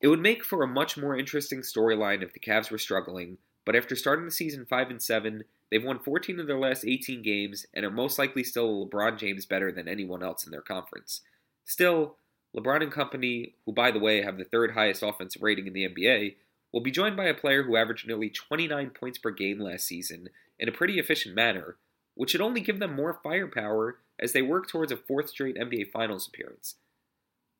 It 0.00 0.08
would 0.08 0.20
make 0.20 0.44
for 0.44 0.62
a 0.62 0.68
much 0.68 0.96
more 0.96 1.16
interesting 1.16 1.60
storyline 1.60 2.22
if 2.22 2.32
the 2.32 2.40
Cavs 2.40 2.70
were 2.70 2.78
struggling, 2.78 3.38
but 3.64 3.76
after 3.76 3.96
starting 3.96 4.24
the 4.24 4.30
season 4.30 4.66
5 4.66 4.90
and 4.90 5.02
7, 5.02 5.44
they've 5.70 5.84
won 5.84 5.98
14 5.98 6.40
of 6.40 6.46
their 6.46 6.58
last 6.58 6.84
18 6.84 7.22
games 7.22 7.66
and 7.72 7.84
are 7.86 7.90
most 7.90 8.18
likely 8.18 8.44
still 8.44 8.86
LeBron 8.86 9.18
James 9.18 9.46
better 9.46 9.72
than 9.72 9.88
anyone 9.88 10.22
else 10.22 10.44
in 10.44 10.50
their 10.50 10.60
conference. 10.60 11.22
Still, 11.64 12.16
LeBron 12.56 12.82
and 12.82 12.92
company, 12.92 13.54
who 13.64 13.72
by 13.72 13.90
the 13.90 13.98
way 13.98 14.22
have 14.22 14.38
the 14.38 14.44
third 14.44 14.72
highest 14.72 15.02
offensive 15.02 15.42
rating 15.42 15.66
in 15.66 15.72
the 15.72 15.88
NBA, 15.88 16.36
will 16.72 16.80
be 16.80 16.90
joined 16.90 17.16
by 17.16 17.26
a 17.26 17.34
player 17.34 17.62
who 17.62 17.76
averaged 17.76 18.06
nearly 18.06 18.30
29 18.30 18.90
points 18.90 19.18
per 19.18 19.30
game 19.30 19.60
last 19.60 19.86
season 19.86 20.28
in 20.58 20.68
a 20.68 20.72
pretty 20.72 20.98
efficient 20.98 21.34
manner, 21.34 21.76
which 22.14 22.30
should 22.30 22.40
only 22.40 22.60
give 22.60 22.78
them 22.78 22.94
more 22.94 23.20
firepower 23.22 23.98
as 24.18 24.32
they 24.32 24.42
work 24.42 24.68
towards 24.68 24.92
a 24.92 24.96
fourth 24.96 25.28
straight 25.28 25.56
NBA 25.56 25.90
Finals 25.90 26.26
appearance. 26.28 26.76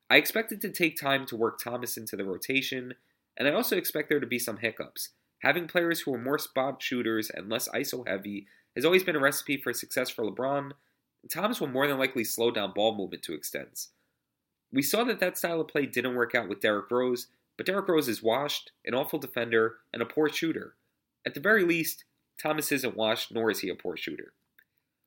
I 0.09 0.16
expect 0.16 0.53
it 0.53 0.61
to 0.62 0.71
take 0.71 0.99
time 0.99 1.27
to 1.27 1.37
work 1.37 1.59
Thomas 1.59 1.97
into 1.97 2.16
the 2.16 2.25
rotation, 2.25 2.95
and 3.37 3.49
I 3.49 3.53
also 3.53 3.77
expect 3.77 4.09
there 4.09 4.21
to 4.21 4.27
be 4.27 4.38
some 4.38 4.59
hiccups. 4.59 5.11
Having 5.40 5.69
players 5.69 6.01
who 6.01 6.14
are 6.14 6.19
more 6.19 6.38
spot 6.38 6.83
shooters 6.83 7.31
and 7.31 7.49
less 7.49 7.69
ISO 7.69 8.07
heavy 8.07 8.47
has 8.75 8.85
always 8.85 9.03
been 9.03 9.16
a 9.16 9.21
recipe 9.21 9.57
for 9.57 9.73
success 9.73 10.09
for 10.09 10.25
LeBron, 10.25 10.73
Thomas 11.31 11.61
will 11.61 11.69
more 11.69 11.87
than 11.87 11.99
likely 11.99 12.25
slow 12.25 12.51
down 12.51 12.73
ball 12.75 12.95
movement 12.97 13.23
to 13.25 13.35
extents. 13.35 13.90
We 14.73 14.83
saw 14.83 15.05
that 15.05 15.21
that 15.21 15.38
style 15.38 15.61
of 15.61 15.69
play 15.69 15.87
didn't 15.87 16.14
work 16.14 16.35
out 16.35 16.49
with 16.49 16.61
Derrick 16.61 16.90
Rose, 16.90 17.29
but 17.57 17.66
Derrick 17.66 17.88
Rose 17.88 18.09
is 18.09 18.23
washed, 18.23 18.73
an 18.85 18.95
awful 18.95 19.19
defender, 19.19 19.77
and 19.92 20.03
a 20.03 20.07
poor 20.07 20.29
shooter. 20.29 20.75
At 21.25 21.35
the 21.35 21.40
very 21.40 21.64
least, 21.64 22.05
Thomas 22.40 22.71
isn't 22.71 22.97
washed, 22.97 23.33
nor 23.33 23.51
is 23.51 23.61
he 23.61 23.69
a 23.69 23.75
poor 23.75 23.97
shooter. 23.97 24.33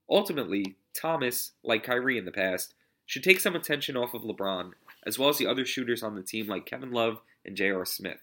Ultimately, 0.09 0.75
Thomas, 0.93 1.51
like 1.63 1.83
Kyrie 1.83 2.17
in 2.17 2.25
the 2.25 2.31
past, 2.31 2.73
should 3.05 3.23
take 3.23 3.39
some 3.39 3.55
attention 3.55 3.95
off 3.95 4.13
of 4.13 4.23
LeBron, 4.23 4.71
as 5.05 5.17
well 5.17 5.29
as 5.29 5.37
the 5.37 5.47
other 5.47 5.65
shooters 5.65 6.03
on 6.03 6.15
the 6.15 6.23
team 6.23 6.47
like 6.47 6.65
Kevin 6.65 6.91
Love 6.91 7.21
and 7.45 7.55
J.R. 7.55 7.85
Smith. 7.85 8.19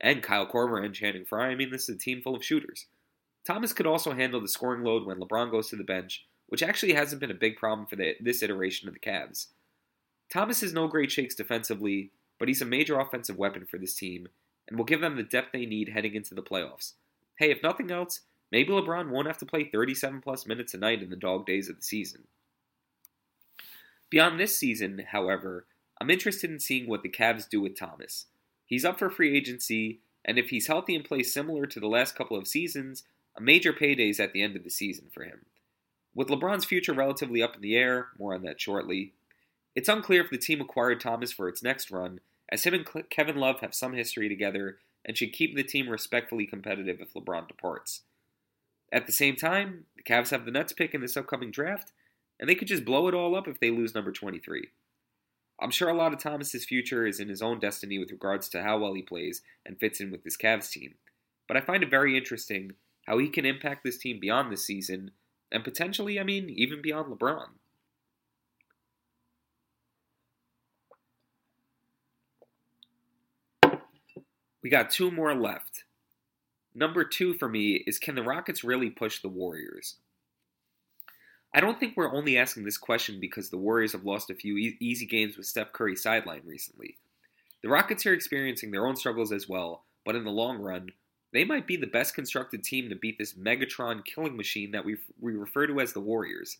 And 0.00 0.22
Kyle 0.22 0.46
Korver 0.46 0.84
and 0.84 0.94
Channing 0.94 1.24
Frye. 1.24 1.48
I 1.48 1.54
mean, 1.54 1.70
this 1.70 1.88
is 1.88 1.96
a 1.96 1.98
team 1.98 2.22
full 2.22 2.34
of 2.34 2.44
shooters. 2.44 2.86
Thomas 3.44 3.72
could 3.72 3.86
also 3.86 4.12
handle 4.12 4.40
the 4.40 4.48
scoring 4.48 4.84
load 4.84 5.04
when 5.06 5.18
LeBron 5.18 5.50
goes 5.50 5.68
to 5.68 5.76
the 5.76 5.84
bench, 5.84 6.26
which 6.46 6.62
actually 6.62 6.94
hasn't 6.94 7.20
been 7.20 7.30
a 7.30 7.34
big 7.34 7.56
problem 7.56 7.86
for 7.86 7.96
the, 7.96 8.14
this 8.20 8.42
iteration 8.42 8.88
of 8.88 8.94
the 8.94 9.00
Cavs. 9.00 9.46
Thomas 10.32 10.62
is 10.62 10.72
no 10.72 10.86
great 10.86 11.10
shakes 11.10 11.34
defensively, 11.34 12.12
but 12.40 12.48
he's 12.48 12.62
a 12.62 12.66
major 12.66 12.98
offensive 12.98 13.38
weapon 13.38 13.66
for 13.66 13.78
this 13.78 13.94
team 13.94 14.26
and 14.66 14.76
will 14.76 14.84
give 14.84 15.00
them 15.00 15.16
the 15.16 15.22
depth 15.22 15.50
they 15.52 15.66
need 15.66 15.90
heading 15.90 16.14
into 16.14 16.34
the 16.34 16.42
playoffs. 16.42 16.94
Hey, 17.36 17.50
if 17.50 17.62
nothing 17.62 17.92
else, 17.92 18.22
maybe 18.50 18.70
LeBron 18.70 19.10
won't 19.10 19.28
have 19.28 19.38
to 19.38 19.46
play 19.46 19.64
37 19.64 20.22
plus 20.22 20.46
minutes 20.46 20.74
a 20.74 20.78
night 20.78 21.02
in 21.02 21.10
the 21.10 21.16
dog 21.16 21.46
days 21.46 21.68
of 21.68 21.76
the 21.76 21.82
season. 21.82 22.24
Beyond 24.08 24.40
this 24.40 24.58
season, 24.58 25.04
however, 25.12 25.66
I'm 26.00 26.10
interested 26.10 26.50
in 26.50 26.58
seeing 26.58 26.88
what 26.88 27.02
the 27.02 27.10
Cavs 27.10 27.48
do 27.48 27.60
with 27.60 27.78
Thomas. 27.78 28.26
He's 28.64 28.84
up 28.84 28.98
for 28.98 29.10
free 29.10 29.36
agency, 29.36 30.00
and 30.24 30.38
if 30.38 30.48
he's 30.48 30.66
healthy 30.66 30.96
and 30.96 31.04
plays 31.04 31.32
similar 31.32 31.66
to 31.66 31.78
the 31.78 31.88
last 31.88 32.16
couple 32.16 32.38
of 32.38 32.48
seasons, 32.48 33.04
a 33.36 33.40
major 33.40 33.72
payday 33.72 34.08
is 34.08 34.18
at 34.18 34.32
the 34.32 34.42
end 34.42 34.56
of 34.56 34.64
the 34.64 34.70
season 34.70 35.08
for 35.12 35.24
him. 35.24 35.44
With 36.14 36.28
LeBron's 36.28 36.64
future 36.64 36.92
relatively 36.92 37.42
up 37.42 37.54
in 37.54 37.60
the 37.60 37.76
air, 37.76 38.08
more 38.18 38.34
on 38.34 38.42
that 38.42 38.60
shortly, 38.60 39.12
it's 39.76 39.88
unclear 39.88 40.22
if 40.22 40.30
the 40.30 40.38
team 40.38 40.60
acquired 40.60 41.00
Thomas 41.00 41.32
for 41.32 41.48
its 41.48 41.62
next 41.62 41.90
run, 41.90 42.20
as 42.50 42.64
him 42.64 42.74
and 42.74 43.10
Kevin 43.10 43.36
Love 43.36 43.60
have 43.60 43.74
some 43.74 43.92
history 43.92 44.28
together 44.28 44.78
and 45.04 45.16
should 45.16 45.32
keep 45.32 45.56
the 45.56 45.62
team 45.62 45.88
respectfully 45.88 46.46
competitive 46.46 47.00
if 47.00 47.14
LeBron 47.14 47.48
departs. 47.48 48.02
At 48.92 49.06
the 49.06 49.12
same 49.12 49.36
time, 49.36 49.86
the 49.96 50.02
Cavs 50.02 50.30
have 50.30 50.44
the 50.44 50.50
Nets 50.50 50.72
pick 50.72 50.94
in 50.94 51.00
this 51.00 51.16
upcoming 51.16 51.50
draft, 51.50 51.92
and 52.38 52.48
they 52.48 52.54
could 52.54 52.68
just 52.68 52.84
blow 52.84 53.06
it 53.08 53.14
all 53.14 53.36
up 53.36 53.46
if 53.46 53.60
they 53.60 53.70
lose 53.70 53.94
number 53.94 54.12
23. 54.12 54.68
I'm 55.62 55.70
sure 55.70 55.88
a 55.88 55.94
lot 55.94 56.12
of 56.12 56.18
Thomas's 56.18 56.64
future 56.64 57.06
is 57.06 57.20
in 57.20 57.28
his 57.28 57.42
own 57.42 57.60
destiny 57.60 57.98
with 57.98 58.10
regards 58.10 58.48
to 58.50 58.62
how 58.62 58.78
well 58.78 58.94
he 58.94 59.02
plays 59.02 59.42
and 59.64 59.78
fits 59.78 60.00
in 60.00 60.10
with 60.10 60.24
this 60.24 60.36
Cavs 60.36 60.70
team, 60.70 60.94
but 61.46 61.56
I 61.56 61.60
find 61.60 61.82
it 61.82 61.90
very 61.90 62.16
interesting 62.16 62.72
how 63.06 63.18
he 63.18 63.28
can 63.28 63.46
impact 63.46 63.84
this 63.84 63.98
team 63.98 64.18
beyond 64.20 64.50
this 64.50 64.64
season, 64.64 65.12
and 65.52 65.64
potentially, 65.64 66.18
I 66.18 66.24
mean, 66.24 66.48
even 66.50 66.82
beyond 66.82 67.12
LeBron. 67.12 67.48
We 74.62 74.70
got 74.70 74.90
two 74.90 75.10
more 75.10 75.34
left. 75.34 75.84
Number 76.74 77.04
two 77.04 77.34
for 77.34 77.48
me 77.48 77.82
is 77.86 77.98
can 77.98 78.14
the 78.14 78.22
Rockets 78.22 78.62
really 78.62 78.90
push 78.90 79.20
the 79.20 79.28
Warriors? 79.28 79.96
I 81.54 81.60
don't 81.60 81.80
think 81.80 81.96
we're 81.96 82.14
only 82.14 82.38
asking 82.38 82.64
this 82.64 82.78
question 82.78 83.18
because 83.18 83.50
the 83.50 83.56
Warriors 83.58 83.92
have 83.92 84.04
lost 84.04 84.30
a 84.30 84.34
few 84.34 84.56
e- 84.56 84.76
easy 84.80 85.06
games 85.06 85.36
with 85.36 85.46
Steph 85.46 85.72
Curry 85.72 85.96
sidelined 85.96 86.46
recently. 86.46 86.96
The 87.62 87.68
Rockets 87.68 88.06
are 88.06 88.14
experiencing 88.14 88.70
their 88.70 88.86
own 88.86 88.96
struggles 88.96 89.32
as 89.32 89.48
well, 89.48 89.84
but 90.04 90.14
in 90.14 90.24
the 90.24 90.30
long 90.30 90.58
run, 90.58 90.90
they 91.32 91.44
might 91.44 91.66
be 91.66 91.76
the 91.76 91.86
best 91.86 92.14
constructed 92.14 92.62
team 92.62 92.88
to 92.88 92.96
beat 92.96 93.18
this 93.18 93.34
Megatron 93.34 94.04
killing 94.04 94.36
machine 94.36 94.70
that 94.72 94.84
we, 94.84 94.96
we 95.20 95.32
refer 95.32 95.66
to 95.66 95.80
as 95.80 95.92
the 95.92 96.00
Warriors. 96.00 96.58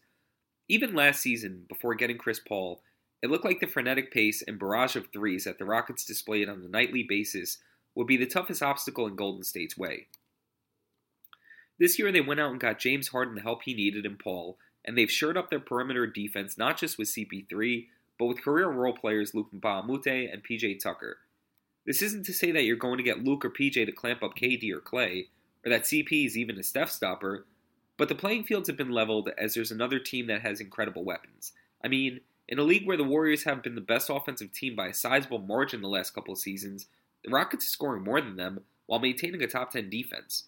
Even 0.69 0.95
last 0.95 1.21
season, 1.21 1.67
before 1.69 1.95
getting 1.95 2.19
Chris 2.19 2.41
Paul, 2.41 2.83
it 3.23 3.31
looked 3.31 3.45
like 3.45 3.61
the 3.61 3.67
frenetic 3.67 4.13
pace 4.13 4.43
and 4.47 4.59
barrage 4.59 4.97
of 4.97 5.09
threes 5.13 5.45
that 5.45 5.59
the 5.59 5.65
Rockets 5.65 6.05
displayed 6.05 6.49
on 6.49 6.63
a 6.65 6.69
nightly 6.69 7.03
basis 7.03 7.59
would 8.01 8.07
be 8.07 8.17
the 8.17 8.25
toughest 8.25 8.63
obstacle 8.63 9.07
in 9.07 9.15
Golden 9.15 9.45
State's 9.45 9.77
way. 9.77 10.07
This 11.79 11.99
year, 11.99 12.11
they 12.11 12.23
went 12.23 12.41
out 12.41 12.51
and 12.51 12.59
got 12.59 12.79
James 12.79 13.09
Harden 13.09 13.35
the 13.35 13.43
help 13.43 13.65
he 13.65 13.75
needed 13.75 14.07
in 14.07 14.17
Paul, 14.17 14.57
and 14.87 14.97
they've 14.97 15.11
shored 15.11 15.37
up 15.37 15.51
their 15.51 15.61
perimeter 15.61 16.07
defense 16.07 16.57
not 16.57 16.79
just 16.79 16.97
with 16.97 17.09
CP3, 17.09 17.89
but 18.19 18.25
with 18.25 18.43
career 18.43 18.71
role 18.71 18.95
players 18.95 19.35
Luke 19.35 19.49
a 19.53 19.59
and 19.63 20.43
PJ 20.43 20.83
Tucker. 20.83 21.19
This 21.85 22.01
isn't 22.01 22.25
to 22.25 22.33
say 22.33 22.51
that 22.53 22.65
you're 22.65 22.77
going 22.77 22.97
to 22.97 23.03
get 23.03 23.23
Luke 23.23 23.45
or 23.45 23.51
PJ 23.51 23.85
to 23.85 23.93
clamp 23.93 24.23
up 24.23 24.35
KD 24.35 24.73
or 24.73 24.81
Clay, 24.81 25.27
or 25.63 25.69
that 25.69 25.83
CP 25.83 26.25
is 26.25 26.39
even 26.39 26.59
a 26.59 26.63
Steph 26.63 26.91
stopper, 26.91 27.45
but 27.99 28.09
the 28.09 28.15
playing 28.15 28.45
fields 28.45 28.67
have 28.69 28.79
been 28.79 28.93
leveled 28.93 29.29
as 29.37 29.53
there's 29.53 29.71
another 29.71 29.99
team 29.99 30.27
that 30.29 30.41
has 30.41 30.59
incredible 30.59 31.05
weapons. 31.05 31.53
I 31.85 31.89
mean, 31.89 32.21
in 32.49 32.59
a 32.59 32.63
league 32.63 32.87
where 32.87 32.97
the 32.97 33.05
Warriors 33.05 33.43
have 33.43 33.63
been 33.63 33.75
the 33.75 33.83
best 33.83 34.09
offensive 34.09 34.53
team 34.55 34.75
by 34.75 34.89
a 34.89 34.95
sizable 34.95 35.41
margin 35.41 35.83
the 35.83 35.89
last 35.89 36.15
couple 36.15 36.33
of 36.33 36.39
seasons, 36.39 36.87
the 37.25 37.31
Rockets 37.31 37.67
are 37.67 37.69
scoring 37.69 38.05
more 38.05 38.21
than 38.21 38.37
them 38.37 38.61
while 38.87 39.01
maintaining 39.01 39.43
a 39.43 39.47
top 39.47 39.73
10 39.73 39.91
defense. 39.91 40.45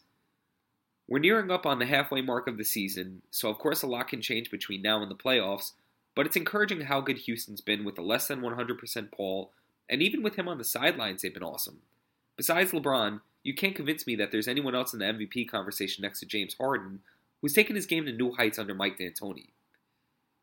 We're 1.08 1.18
nearing 1.18 1.50
up 1.50 1.66
on 1.66 1.78
the 1.78 1.86
halfway 1.86 2.22
mark 2.22 2.46
of 2.46 2.58
the 2.58 2.64
season, 2.64 3.22
so 3.30 3.48
of 3.48 3.58
course 3.58 3.82
a 3.82 3.86
lot 3.86 4.08
can 4.08 4.22
change 4.22 4.50
between 4.50 4.82
now 4.82 5.02
and 5.02 5.10
the 5.10 5.16
playoffs, 5.16 5.72
but 6.14 6.26
it's 6.26 6.36
encouraging 6.36 6.82
how 6.82 7.00
good 7.00 7.18
Houston's 7.18 7.60
been 7.60 7.84
with 7.84 7.98
a 7.98 8.02
less 8.02 8.28
than 8.28 8.40
100% 8.40 9.12
Paul, 9.12 9.52
and 9.90 10.00
even 10.02 10.22
with 10.22 10.36
him 10.36 10.48
on 10.48 10.58
the 10.58 10.64
sidelines, 10.64 11.22
they've 11.22 11.34
been 11.34 11.42
awesome. 11.42 11.80
Besides 12.36 12.72
LeBron, 12.72 13.20
you 13.42 13.54
can't 13.54 13.74
convince 13.74 14.06
me 14.06 14.14
that 14.16 14.30
there's 14.30 14.48
anyone 14.48 14.74
else 14.74 14.92
in 14.92 15.00
the 15.00 15.06
MVP 15.06 15.48
conversation 15.48 16.02
next 16.02 16.20
to 16.20 16.26
James 16.26 16.54
Harden 16.54 17.00
who's 17.42 17.52
taken 17.52 17.76
his 17.76 17.86
game 17.86 18.06
to 18.06 18.12
new 18.12 18.32
heights 18.32 18.58
under 18.58 18.72
Mike 18.72 18.96
D'Antoni. 18.96 19.48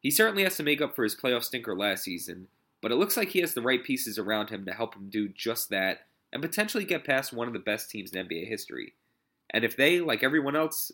He 0.01 0.11
certainly 0.11 0.43
has 0.43 0.57
to 0.57 0.63
make 0.63 0.81
up 0.81 0.95
for 0.95 1.03
his 1.03 1.15
playoff 1.15 1.43
stinker 1.43 1.75
last 1.75 2.03
season, 2.03 2.47
but 2.81 2.91
it 2.91 2.95
looks 2.95 3.17
like 3.17 3.29
he 3.29 3.39
has 3.39 3.53
the 3.53 3.61
right 3.61 3.83
pieces 3.83 4.19
around 4.19 4.49
him 4.49 4.65
to 4.65 4.73
help 4.73 4.95
him 4.95 5.09
do 5.09 5.29
just 5.29 5.69
that 5.69 6.05
and 6.31 6.41
potentially 6.41 6.85
get 6.85 7.05
past 7.05 7.33
one 7.33 7.47
of 7.47 7.53
the 7.53 7.59
best 7.59 7.89
teams 7.89 8.11
in 8.11 8.27
NBA 8.27 8.47
history. 8.47 8.93
And 9.51 9.63
if 9.63 9.75
they, 9.75 9.99
like 9.99 10.23
everyone 10.23 10.55
else, 10.55 10.91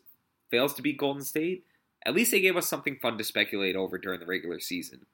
fails 0.50 0.74
to 0.76 0.82
beat 0.82 0.98
Golden 0.98 1.24
State, 1.24 1.66
at 2.06 2.14
least 2.14 2.32
they 2.32 2.40
gave 2.40 2.56
us 2.56 2.68
something 2.68 2.98
fun 3.02 3.18
to 3.18 3.24
speculate 3.24 3.76
over 3.76 3.98
during 3.98 4.20
the 4.20 4.26
regular 4.26 4.60
season. 4.60 5.06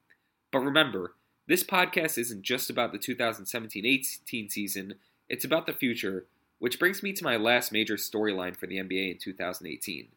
But 0.52 0.60
remember, 0.60 1.16
this 1.48 1.64
podcast 1.64 2.18
isn't 2.18 2.44
just 2.44 2.70
about 2.70 2.92
the 2.92 2.98
2017 2.98 3.86
18 3.86 4.50
season, 4.50 4.96
it's 5.30 5.46
about 5.46 5.66
the 5.66 5.74
future, 5.74 6.26
which 6.60 6.78
brings 6.78 7.02
me 7.02 7.14
to 7.14 7.24
my 7.24 7.38
last 7.38 7.72
major 7.72 7.96
storyline 7.96 8.56
for 8.56 8.68
the 8.68 8.78
NBA 8.78 9.14
in 9.14 9.18
2018. 9.18 10.10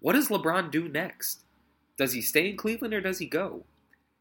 What 0.00 0.14
does 0.14 0.28
LeBron 0.28 0.70
do 0.70 0.88
next? 0.88 1.42
Does 1.96 2.12
he 2.12 2.20
stay 2.20 2.50
in 2.50 2.56
Cleveland 2.56 2.94
or 2.94 3.00
does 3.00 3.18
he 3.18 3.26
go? 3.26 3.64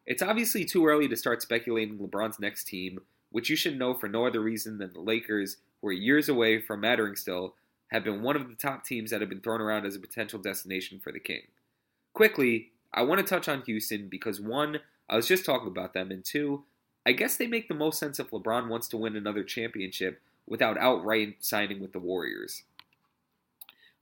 It's 0.06 0.22
obviously 0.22 0.66
too 0.66 0.86
early 0.86 1.08
to 1.08 1.16
start 1.16 1.42
speculating 1.42 1.98
LeBron's 1.98 2.40
next 2.40 2.66
team, 2.66 3.02
which 3.32 3.50
you 3.50 3.56
should 3.56 3.78
know 3.78 3.94
for 3.94 4.08
no 4.08 4.26
other 4.26 4.40
reason 4.40 4.78
than 4.78 4.94
the 4.94 5.00
Lakers, 5.00 5.58
who 5.82 5.88
are 5.88 5.94
years 5.94 6.30
away 6.30 6.62
from 6.62 6.82
mattering 6.82 7.16
still, 7.16 7.56
have 7.88 8.04
been 8.04 8.22
one 8.22 8.36
of 8.36 8.48
the 8.48 8.56
top 8.56 8.86
teams 8.86 9.12
that 9.12 9.22
have 9.22 9.30
been 9.30 9.42
thrown 9.42 9.62
around 9.62 9.86
as 9.86 9.96
a 9.96 10.00
potential 10.00 10.40
destination 10.40 11.00
for 11.00 11.12
the 11.12 11.20
King. 11.20 11.42
Quickly, 12.14 12.72
I 12.94 13.04
want 13.04 13.20
to 13.20 13.26
touch 13.26 13.48
on 13.48 13.64
Houston 13.64 14.08
because 14.08 14.40
one, 14.40 14.80
I 15.10 15.16
was 15.16 15.28
just 15.28 15.46
talking 15.46 15.68
about 15.68 15.94
them, 15.94 16.12
and 16.12 16.24
two, 16.24 16.64
I 17.06 17.14
guess 17.14 17.38
they 17.38 17.48
make 17.48 17.68
the 17.68 17.74
most 17.74 18.00
sense 18.00 18.20
if 18.20 18.30
LeBron 18.30 18.68
wants 18.68 18.88
to 18.90 18.98
win 18.98 19.16
another 19.16 19.44
championship 19.44 20.22
without 20.48 20.78
outright 20.78 21.38
signing 21.40 21.80
with 21.82 21.94
the 21.94 22.00
Warriors. 22.00 22.64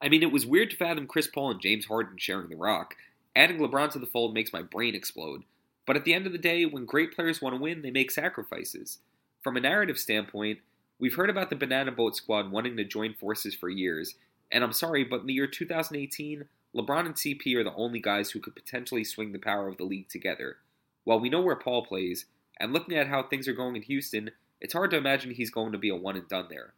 I 0.01 0.09
mean, 0.09 0.23
it 0.23 0.31
was 0.31 0.45
weird 0.45 0.71
to 0.71 0.75
fathom 0.75 1.07
Chris 1.07 1.27
Paul 1.27 1.51
and 1.51 1.61
James 1.61 1.85
Harden 1.85 2.17
sharing 2.17 2.49
the 2.49 2.55
rock. 2.55 2.95
Adding 3.35 3.59
LeBron 3.59 3.91
to 3.91 3.99
the 3.99 4.05
fold 4.05 4.33
makes 4.33 4.53
my 4.53 4.61
brain 4.61 4.95
explode. 4.95 5.43
But 5.85 5.95
at 5.95 6.05
the 6.05 6.13
end 6.13 6.25
of 6.25 6.31
the 6.31 6.37
day, 6.37 6.65
when 6.65 6.85
great 6.85 7.15
players 7.15 7.41
want 7.41 7.55
to 7.55 7.61
win, 7.61 7.81
they 7.81 7.91
make 7.91 8.11
sacrifices. 8.11 8.99
From 9.41 9.55
a 9.55 9.61
narrative 9.61 9.97
standpoint, 9.97 10.59
we've 10.99 11.15
heard 11.15 11.29
about 11.29 11.49
the 11.49 11.55
Banana 11.55 11.93
Boat 11.93 12.15
Squad 12.15 12.51
wanting 12.51 12.75
to 12.75 12.83
join 12.83 13.13
forces 13.13 13.55
for 13.55 13.69
years, 13.69 14.15
and 14.51 14.63
I'm 14.63 14.73
sorry, 14.73 15.05
but 15.05 15.21
in 15.21 15.27
the 15.27 15.33
year 15.33 15.47
2018, 15.47 16.43
LeBron 16.75 17.05
and 17.05 17.15
CP 17.15 17.55
are 17.55 17.63
the 17.63 17.73
only 17.75 17.99
guys 17.99 18.31
who 18.31 18.41
could 18.41 18.55
potentially 18.55 19.05
swing 19.05 19.31
the 19.31 19.39
power 19.39 19.67
of 19.67 19.77
the 19.77 19.85
league 19.85 20.09
together. 20.09 20.57
While 21.05 21.21
we 21.21 21.29
know 21.29 21.41
where 21.41 21.55
Paul 21.55 21.85
plays, 21.85 22.25
and 22.59 22.73
looking 22.73 22.97
at 22.97 23.07
how 23.07 23.23
things 23.23 23.47
are 23.47 23.53
going 23.53 23.77
in 23.77 23.81
Houston, 23.83 24.31
it's 24.59 24.73
hard 24.73 24.91
to 24.91 24.97
imagine 24.97 25.31
he's 25.31 25.49
going 25.49 25.71
to 25.71 25.77
be 25.77 25.89
a 25.89 25.95
one 25.95 26.17
and 26.17 26.27
done 26.27 26.47
there. 26.49 26.73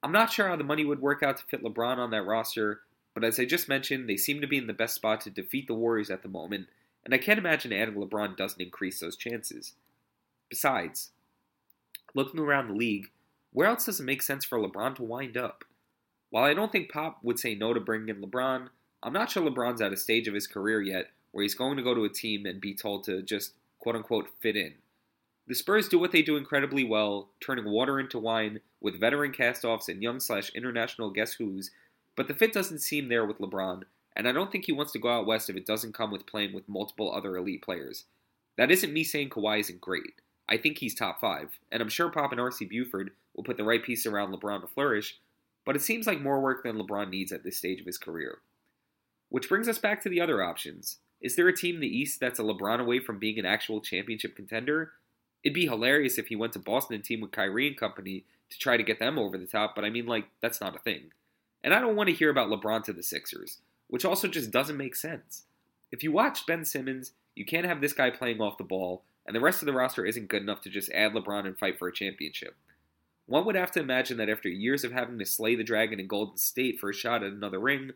I'm 0.00 0.12
not 0.12 0.32
sure 0.32 0.46
how 0.46 0.54
the 0.54 0.62
money 0.62 0.84
would 0.84 1.00
work 1.00 1.24
out 1.24 1.38
to 1.38 1.44
fit 1.44 1.64
LeBron 1.64 1.98
on 1.98 2.10
that 2.12 2.22
roster, 2.22 2.82
but 3.14 3.24
as 3.24 3.40
I 3.40 3.44
just 3.44 3.68
mentioned, 3.68 4.08
they 4.08 4.16
seem 4.16 4.40
to 4.40 4.46
be 4.46 4.58
in 4.58 4.68
the 4.68 4.72
best 4.72 4.94
spot 4.94 5.22
to 5.22 5.30
defeat 5.30 5.66
the 5.66 5.74
Warriors 5.74 6.08
at 6.08 6.22
the 6.22 6.28
moment, 6.28 6.68
and 7.04 7.12
I 7.12 7.18
can't 7.18 7.38
imagine 7.38 7.72
adding 7.72 7.96
LeBron 7.96 8.36
doesn't 8.36 8.62
increase 8.62 9.00
those 9.00 9.16
chances. 9.16 9.72
Besides, 10.48 11.10
looking 12.14 12.40
around 12.40 12.68
the 12.68 12.74
league, 12.74 13.10
where 13.52 13.66
else 13.66 13.84
does 13.84 14.00
it 14.00 14.04
make 14.04 14.22
sense 14.22 14.44
for 14.44 14.58
LeBron 14.58 14.96
to 14.96 15.02
wind 15.02 15.36
up? 15.36 15.64
While 16.30 16.44
I 16.44 16.54
don't 16.54 16.70
think 16.70 16.90
Pop 16.90 17.18
would 17.22 17.38
say 17.38 17.54
no 17.54 17.72
to 17.72 17.80
bringing 17.80 18.08
in 18.08 18.22
LeBron, 18.22 18.68
I'm 19.02 19.12
not 19.12 19.30
sure 19.30 19.42
LeBron's 19.42 19.80
at 19.80 19.92
a 19.92 19.96
stage 19.96 20.28
of 20.28 20.34
his 20.34 20.46
career 20.46 20.82
yet 20.82 21.10
where 21.32 21.42
he's 21.42 21.54
going 21.54 21.76
to 21.76 21.82
go 21.82 21.94
to 21.94 22.04
a 22.04 22.08
team 22.08 22.46
and 22.46 22.60
be 22.60 22.74
told 22.74 23.04
to 23.04 23.22
just 23.22 23.52
quote 23.78 23.96
unquote 23.96 24.28
fit 24.40 24.56
in. 24.56 24.74
The 25.46 25.54
Spurs 25.54 25.88
do 25.88 25.98
what 25.98 26.12
they 26.12 26.20
do 26.20 26.36
incredibly 26.36 26.84
well, 26.84 27.30
turning 27.40 27.64
water 27.64 27.98
into 27.98 28.18
wine 28.18 28.60
with 28.80 29.00
veteran 29.00 29.32
castoffs 29.32 29.88
and 29.88 30.02
young 30.02 30.20
slash 30.20 30.50
international 30.50 31.10
guess 31.10 31.32
who's, 31.32 31.70
but 32.16 32.28
the 32.28 32.34
fit 32.34 32.52
doesn't 32.52 32.80
seem 32.80 33.08
there 33.08 33.24
with 33.24 33.38
LeBron, 33.38 33.84
and 34.14 34.28
I 34.28 34.32
don't 34.32 34.52
think 34.52 34.66
he 34.66 34.72
wants 34.72 34.92
to 34.92 34.98
go 34.98 35.08
out 35.08 35.26
west 35.26 35.48
if 35.48 35.56
it 35.56 35.64
doesn't 35.64 35.94
come 35.94 36.10
with 36.10 36.26
playing 36.26 36.52
with 36.52 36.68
multiple 36.68 37.12
other 37.14 37.36
elite 37.36 37.62
players. 37.62 38.04
That 38.56 38.70
isn't 38.70 38.92
me 38.92 39.04
saying 39.04 39.30
Kawhi 39.30 39.60
isn't 39.60 39.80
great. 39.80 40.20
I 40.48 40.56
think 40.56 40.78
he's 40.78 40.94
top 40.94 41.20
five, 41.20 41.58
and 41.70 41.82
I'm 41.82 41.88
sure 41.88 42.10
Pop 42.10 42.32
and 42.32 42.40
RC 42.40 42.68
Buford 42.68 43.10
will 43.34 43.44
put 43.44 43.56
the 43.56 43.64
right 43.64 43.82
piece 43.82 44.06
around 44.06 44.32
LeBron 44.32 44.62
to 44.62 44.66
flourish, 44.66 45.18
but 45.64 45.76
it 45.76 45.82
seems 45.82 46.06
like 46.06 46.20
more 46.20 46.40
work 46.40 46.62
than 46.62 46.78
LeBron 46.78 47.10
needs 47.10 47.32
at 47.32 47.44
this 47.44 47.56
stage 47.56 47.80
of 47.80 47.86
his 47.86 47.98
career. 47.98 48.38
Which 49.28 49.48
brings 49.48 49.68
us 49.68 49.78
back 49.78 50.02
to 50.02 50.08
the 50.08 50.20
other 50.20 50.42
options. 50.42 50.98
Is 51.20 51.36
there 51.36 51.48
a 51.48 51.56
team 51.56 51.76
in 51.76 51.80
the 51.82 51.96
East 51.98 52.20
that's 52.20 52.38
a 52.38 52.42
LeBron 52.42 52.80
away 52.80 53.00
from 53.00 53.18
being 53.18 53.38
an 53.38 53.44
actual 53.44 53.80
championship 53.80 54.34
contender? 54.34 54.92
It'd 55.44 55.54
be 55.54 55.66
hilarious 55.66 56.18
if 56.18 56.28
he 56.28 56.36
went 56.36 56.54
to 56.54 56.58
Boston 56.58 56.94
and 56.94 57.04
team 57.04 57.20
with 57.20 57.32
Kyrie 57.32 57.68
and 57.68 57.76
company 57.76 58.24
to 58.50 58.58
try 58.58 58.76
to 58.76 58.82
get 58.82 58.98
them 58.98 59.18
over 59.18 59.36
the 59.36 59.46
top, 59.46 59.74
but 59.74 59.84
I 59.84 59.90
mean, 59.90 60.06
like, 60.06 60.26
that's 60.40 60.60
not 60.60 60.74
a 60.74 60.80
thing. 60.80 61.12
And 61.62 61.74
I 61.74 61.80
don't 61.80 61.96
want 61.96 62.08
to 62.08 62.14
hear 62.14 62.30
about 62.30 62.48
LeBron 62.48 62.84
to 62.84 62.92
the 62.92 63.02
Sixers, 63.02 63.58
which 63.88 64.04
also 64.04 64.28
just 64.28 64.50
doesn't 64.50 64.76
make 64.76 64.96
sense. 64.96 65.42
If 65.92 66.02
you 66.02 66.12
watch 66.12 66.46
Ben 66.46 66.64
Simmons, 66.64 67.12
you 67.34 67.44
can't 67.44 67.66
have 67.66 67.80
this 67.80 67.92
guy 67.92 68.10
playing 68.10 68.40
off 68.40 68.58
the 68.58 68.64
ball, 68.64 69.02
and 69.28 69.36
the 69.36 69.40
rest 69.40 69.60
of 69.60 69.66
the 69.66 69.74
roster 69.74 70.06
isn't 70.06 70.28
good 70.28 70.40
enough 70.40 70.62
to 70.62 70.70
just 70.70 70.90
add 70.92 71.12
LeBron 71.12 71.46
and 71.46 71.58
fight 71.58 71.78
for 71.78 71.86
a 71.86 71.92
championship. 71.92 72.56
One 73.26 73.44
would 73.44 73.56
have 73.56 73.70
to 73.72 73.80
imagine 73.80 74.16
that 74.16 74.30
after 74.30 74.48
years 74.48 74.84
of 74.84 74.92
having 74.92 75.18
to 75.18 75.26
slay 75.26 75.54
the 75.54 75.62
dragon 75.62 76.00
in 76.00 76.06
Golden 76.06 76.38
State 76.38 76.80
for 76.80 76.88
a 76.88 76.94
shot 76.94 77.22
at 77.22 77.32
another 77.32 77.60
ring, 77.60 77.90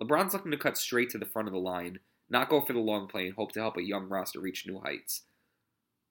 LeBron's 0.00 0.32
looking 0.32 0.52
to 0.52 0.56
cut 0.56 0.78
straight 0.78 1.10
to 1.10 1.18
the 1.18 1.26
front 1.26 1.48
of 1.48 1.52
the 1.52 1.58
line, 1.58 1.98
not 2.30 2.48
go 2.48 2.60
for 2.60 2.72
the 2.72 2.78
long 2.78 3.08
play, 3.08 3.26
and 3.26 3.34
hope 3.34 3.50
to 3.52 3.60
help 3.60 3.76
a 3.76 3.82
young 3.82 4.08
roster 4.08 4.38
reach 4.38 4.64
new 4.64 4.78
heights. 4.78 5.22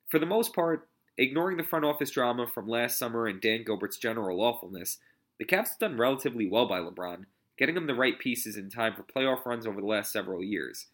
For 0.09 0.19
the 0.19 0.25
most 0.25 0.53
part, 0.53 0.89
ignoring 1.17 1.55
the 1.55 1.63
front 1.63 1.85
office 1.85 2.11
drama 2.11 2.45
from 2.45 2.67
last 2.67 2.99
summer 2.99 3.27
and 3.27 3.39
Dan 3.39 3.63
Gilbert's 3.63 3.97
general 3.97 4.41
awfulness, 4.41 4.97
the 5.39 5.45
Cavs 5.45 5.69
have 5.69 5.79
done 5.79 5.97
relatively 5.97 6.49
well 6.49 6.67
by 6.67 6.79
LeBron, 6.79 7.27
getting 7.57 7.77
him 7.77 7.87
the 7.87 7.95
right 7.95 8.19
pieces 8.19 8.57
in 8.57 8.69
time 8.69 8.93
for 8.93 9.03
playoff 9.03 9.45
runs 9.45 9.65
over 9.65 9.79
the 9.79 9.87
last 9.87 10.11
several 10.11 10.43
years. 10.43 10.87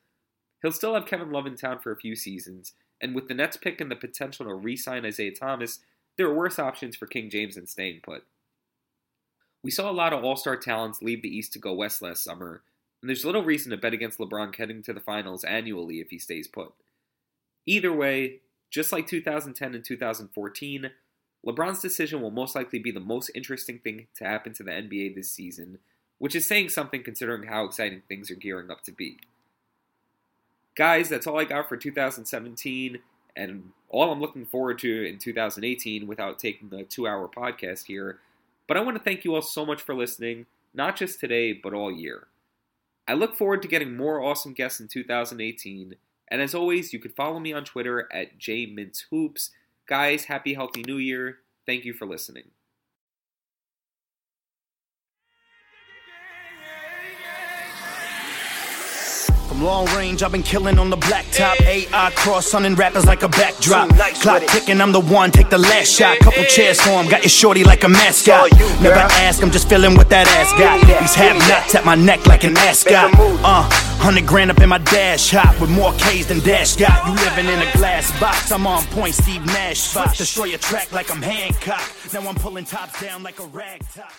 He'll 0.61 0.71
still 0.71 0.93
have 0.93 1.07
Kevin 1.07 1.31
Love 1.31 1.47
in 1.47 1.55
town 1.55 1.79
for 1.79 1.91
a 1.91 1.97
few 1.97 2.15
seasons, 2.15 2.73
and 3.01 3.15
with 3.15 3.27
the 3.27 3.33
Nets 3.33 3.57
pick 3.57 3.81
and 3.81 3.89
the 3.89 3.95
potential 3.95 4.45
to 4.45 4.53
re 4.53 4.77
sign 4.77 5.05
Isaiah 5.05 5.31
Thomas, 5.31 5.79
there 6.17 6.27
are 6.27 6.33
worse 6.33 6.59
options 6.59 6.95
for 6.95 7.07
King 7.07 7.29
James 7.29 7.55
than 7.55 7.67
staying 7.67 8.01
put. 8.03 8.23
We 9.63 9.71
saw 9.71 9.89
a 9.89 9.93
lot 9.93 10.13
of 10.13 10.23
all 10.23 10.35
star 10.35 10.57
talents 10.57 11.01
leave 11.01 11.21
the 11.21 11.35
East 11.35 11.53
to 11.53 11.59
go 11.59 11.73
west 11.73 12.01
last 12.01 12.23
summer, 12.23 12.61
and 13.01 13.09
there's 13.09 13.25
little 13.25 13.43
reason 13.43 13.71
to 13.71 13.77
bet 13.77 13.93
against 13.93 14.19
LeBron 14.19 14.55
heading 14.55 14.83
to 14.83 14.93
the 14.93 14.99
finals 14.99 15.43
annually 15.43 15.99
if 15.99 16.09
he 16.09 16.19
stays 16.19 16.47
put. 16.47 16.73
Either 17.65 17.93
way, 17.93 18.39
just 18.69 18.91
like 18.91 19.07
2010 19.07 19.75
and 19.75 19.83
2014, 19.83 20.91
LeBron's 21.45 21.81
decision 21.81 22.21
will 22.21 22.31
most 22.31 22.55
likely 22.55 22.79
be 22.79 22.91
the 22.91 22.99
most 22.99 23.31
interesting 23.33 23.79
thing 23.79 24.07
to 24.15 24.23
happen 24.23 24.53
to 24.53 24.63
the 24.63 24.71
NBA 24.71 25.15
this 25.15 25.31
season, 25.31 25.79
which 26.19 26.35
is 26.35 26.47
saying 26.47 26.69
something 26.69 27.03
considering 27.03 27.43
how 27.43 27.65
exciting 27.65 28.03
things 28.07 28.29
are 28.29 28.35
gearing 28.35 28.69
up 28.69 28.83
to 28.83 28.91
be. 28.91 29.19
Guys, 30.75 31.09
that's 31.09 31.27
all 31.27 31.39
I 31.39 31.45
got 31.45 31.67
for 31.67 31.77
2017 31.77 32.99
and 33.35 33.71
all 33.89 34.11
I'm 34.11 34.21
looking 34.21 34.45
forward 34.45 34.79
to 34.79 35.05
in 35.05 35.17
2018 35.17 36.07
without 36.07 36.39
taking 36.39 36.69
the 36.69 36.83
two 36.83 37.07
hour 37.07 37.27
podcast 37.27 37.85
here. 37.85 38.19
But 38.67 38.77
I 38.77 38.81
want 38.81 38.97
to 38.97 39.03
thank 39.03 39.25
you 39.25 39.35
all 39.35 39.41
so 39.41 39.65
much 39.65 39.81
for 39.81 39.93
listening, 39.93 40.45
not 40.73 40.95
just 40.95 41.19
today, 41.19 41.53
but 41.53 41.73
all 41.73 41.91
year. 41.91 42.27
I 43.07 43.13
look 43.13 43.35
forward 43.35 43.61
to 43.63 43.67
getting 43.67 43.97
more 43.97 44.23
awesome 44.23 44.53
guests 44.53 44.79
in 44.79 44.87
2018. 44.87 45.95
And 46.29 46.41
as 46.41 46.55
always, 46.55 46.93
you 46.93 46.99
can 46.99 47.11
follow 47.11 47.39
me 47.39 47.51
on 47.51 47.65
Twitter 47.65 48.07
at 48.13 48.39
jmintshoops. 48.39 49.49
Guys, 49.87 50.25
happy 50.25 50.53
healthy 50.53 50.83
new 50.87 50.97
year. 50.97 51.39
Thank 51.65 51.83
you 51.83 51.93
for 51.93 52.05
listening. 52.05 52.45
Long 59.61 59.85
range, 59.95 60.23
I've 60.23 60.31
been 60.31 60.43
killing 60.43 60.79
on 60.79 60.89
the 60.89 60.97
blacktop. 60.97 61.61
AI 61.61 62.11
cross, 62.15 62.47
sunning 62.47 62.75
rappers 62.75 63.05
like 63.05 63.23
a 63.23 63.29
backdrop. 63.29 63.89
Clock 64.21 64.43
ticking, 64.47 64.81
I'm 64.81 64.91
the 64.91 64.99
one, 64.99 65.31
take 65.31 65.49
the 65.49 65.57
last 65.57 65.87
shot. 65.87 66.17
Couple 66.19 66.43
chairs 66.45 66.81
for 66.81 66.89
him, 66.89 67.09
got 67.09 67.21
your 67.21 67.29
shorty 67.29 67.63
like 67.63 67.83
a 67.83 67.89
mascot. 67.89 68.51
Never 68.81 69.05
ask, 69.25 69.41
I'm 69.43 69.51
just 69.51 69.69
feeling 69.69 69.95
what 69.95 70.09
that 70.09 70.27
ass 70.27 70.51
got. 70.53 70.81
These 71.01 71.15
have 71.15 71.37
nuts 71.47 71.75
at 71.75 71.85
my 71.85 71.95
neck 71.95 72.25
like 72.25 72.43
an 72.43 72.57
ascot. 72.57 73.11
Uh, 73.17 73.69
hundred 74.01 74.25
grand 74.25 74.51
up 74.51 74.59
in 74.59 74.69
my 74.69 74.79
dash 74.79 75.31
hot 75.31 75.59
with 75.61 75.69
more 75.69 75.93
K's 75.93 76.27
than 76.27 76.39
Dash 76.39 76.75
got. 76.75 77.07
You 77.07 77.13
living 77.13 77.45
in 77.45 77.67
a 77.67 77.71
glass 77.77 78.17
box, 78.19 78.51
I'm 78.51 78.65
on 78.65 78.83
point, 78.87 79.15
Steve 79.15 79.45
Nash 79.45 79.79
spot. 79.79 80.15
Destroy 80.15 80.45
your 80.45 80.59
track 80.59 80.91
like 80.91 81.11
I'm 81.11 81.21
Hancock. 81.21 81.81
Now 82.13 82.27
I'm 82.27 82.35
pulling 82.35 82.65
tops 82.65 83.01
down 83.01 83.23
like 83.23 83.39
a 83.39 83.45
rag 83.45 83.81
top. 83.93 84.11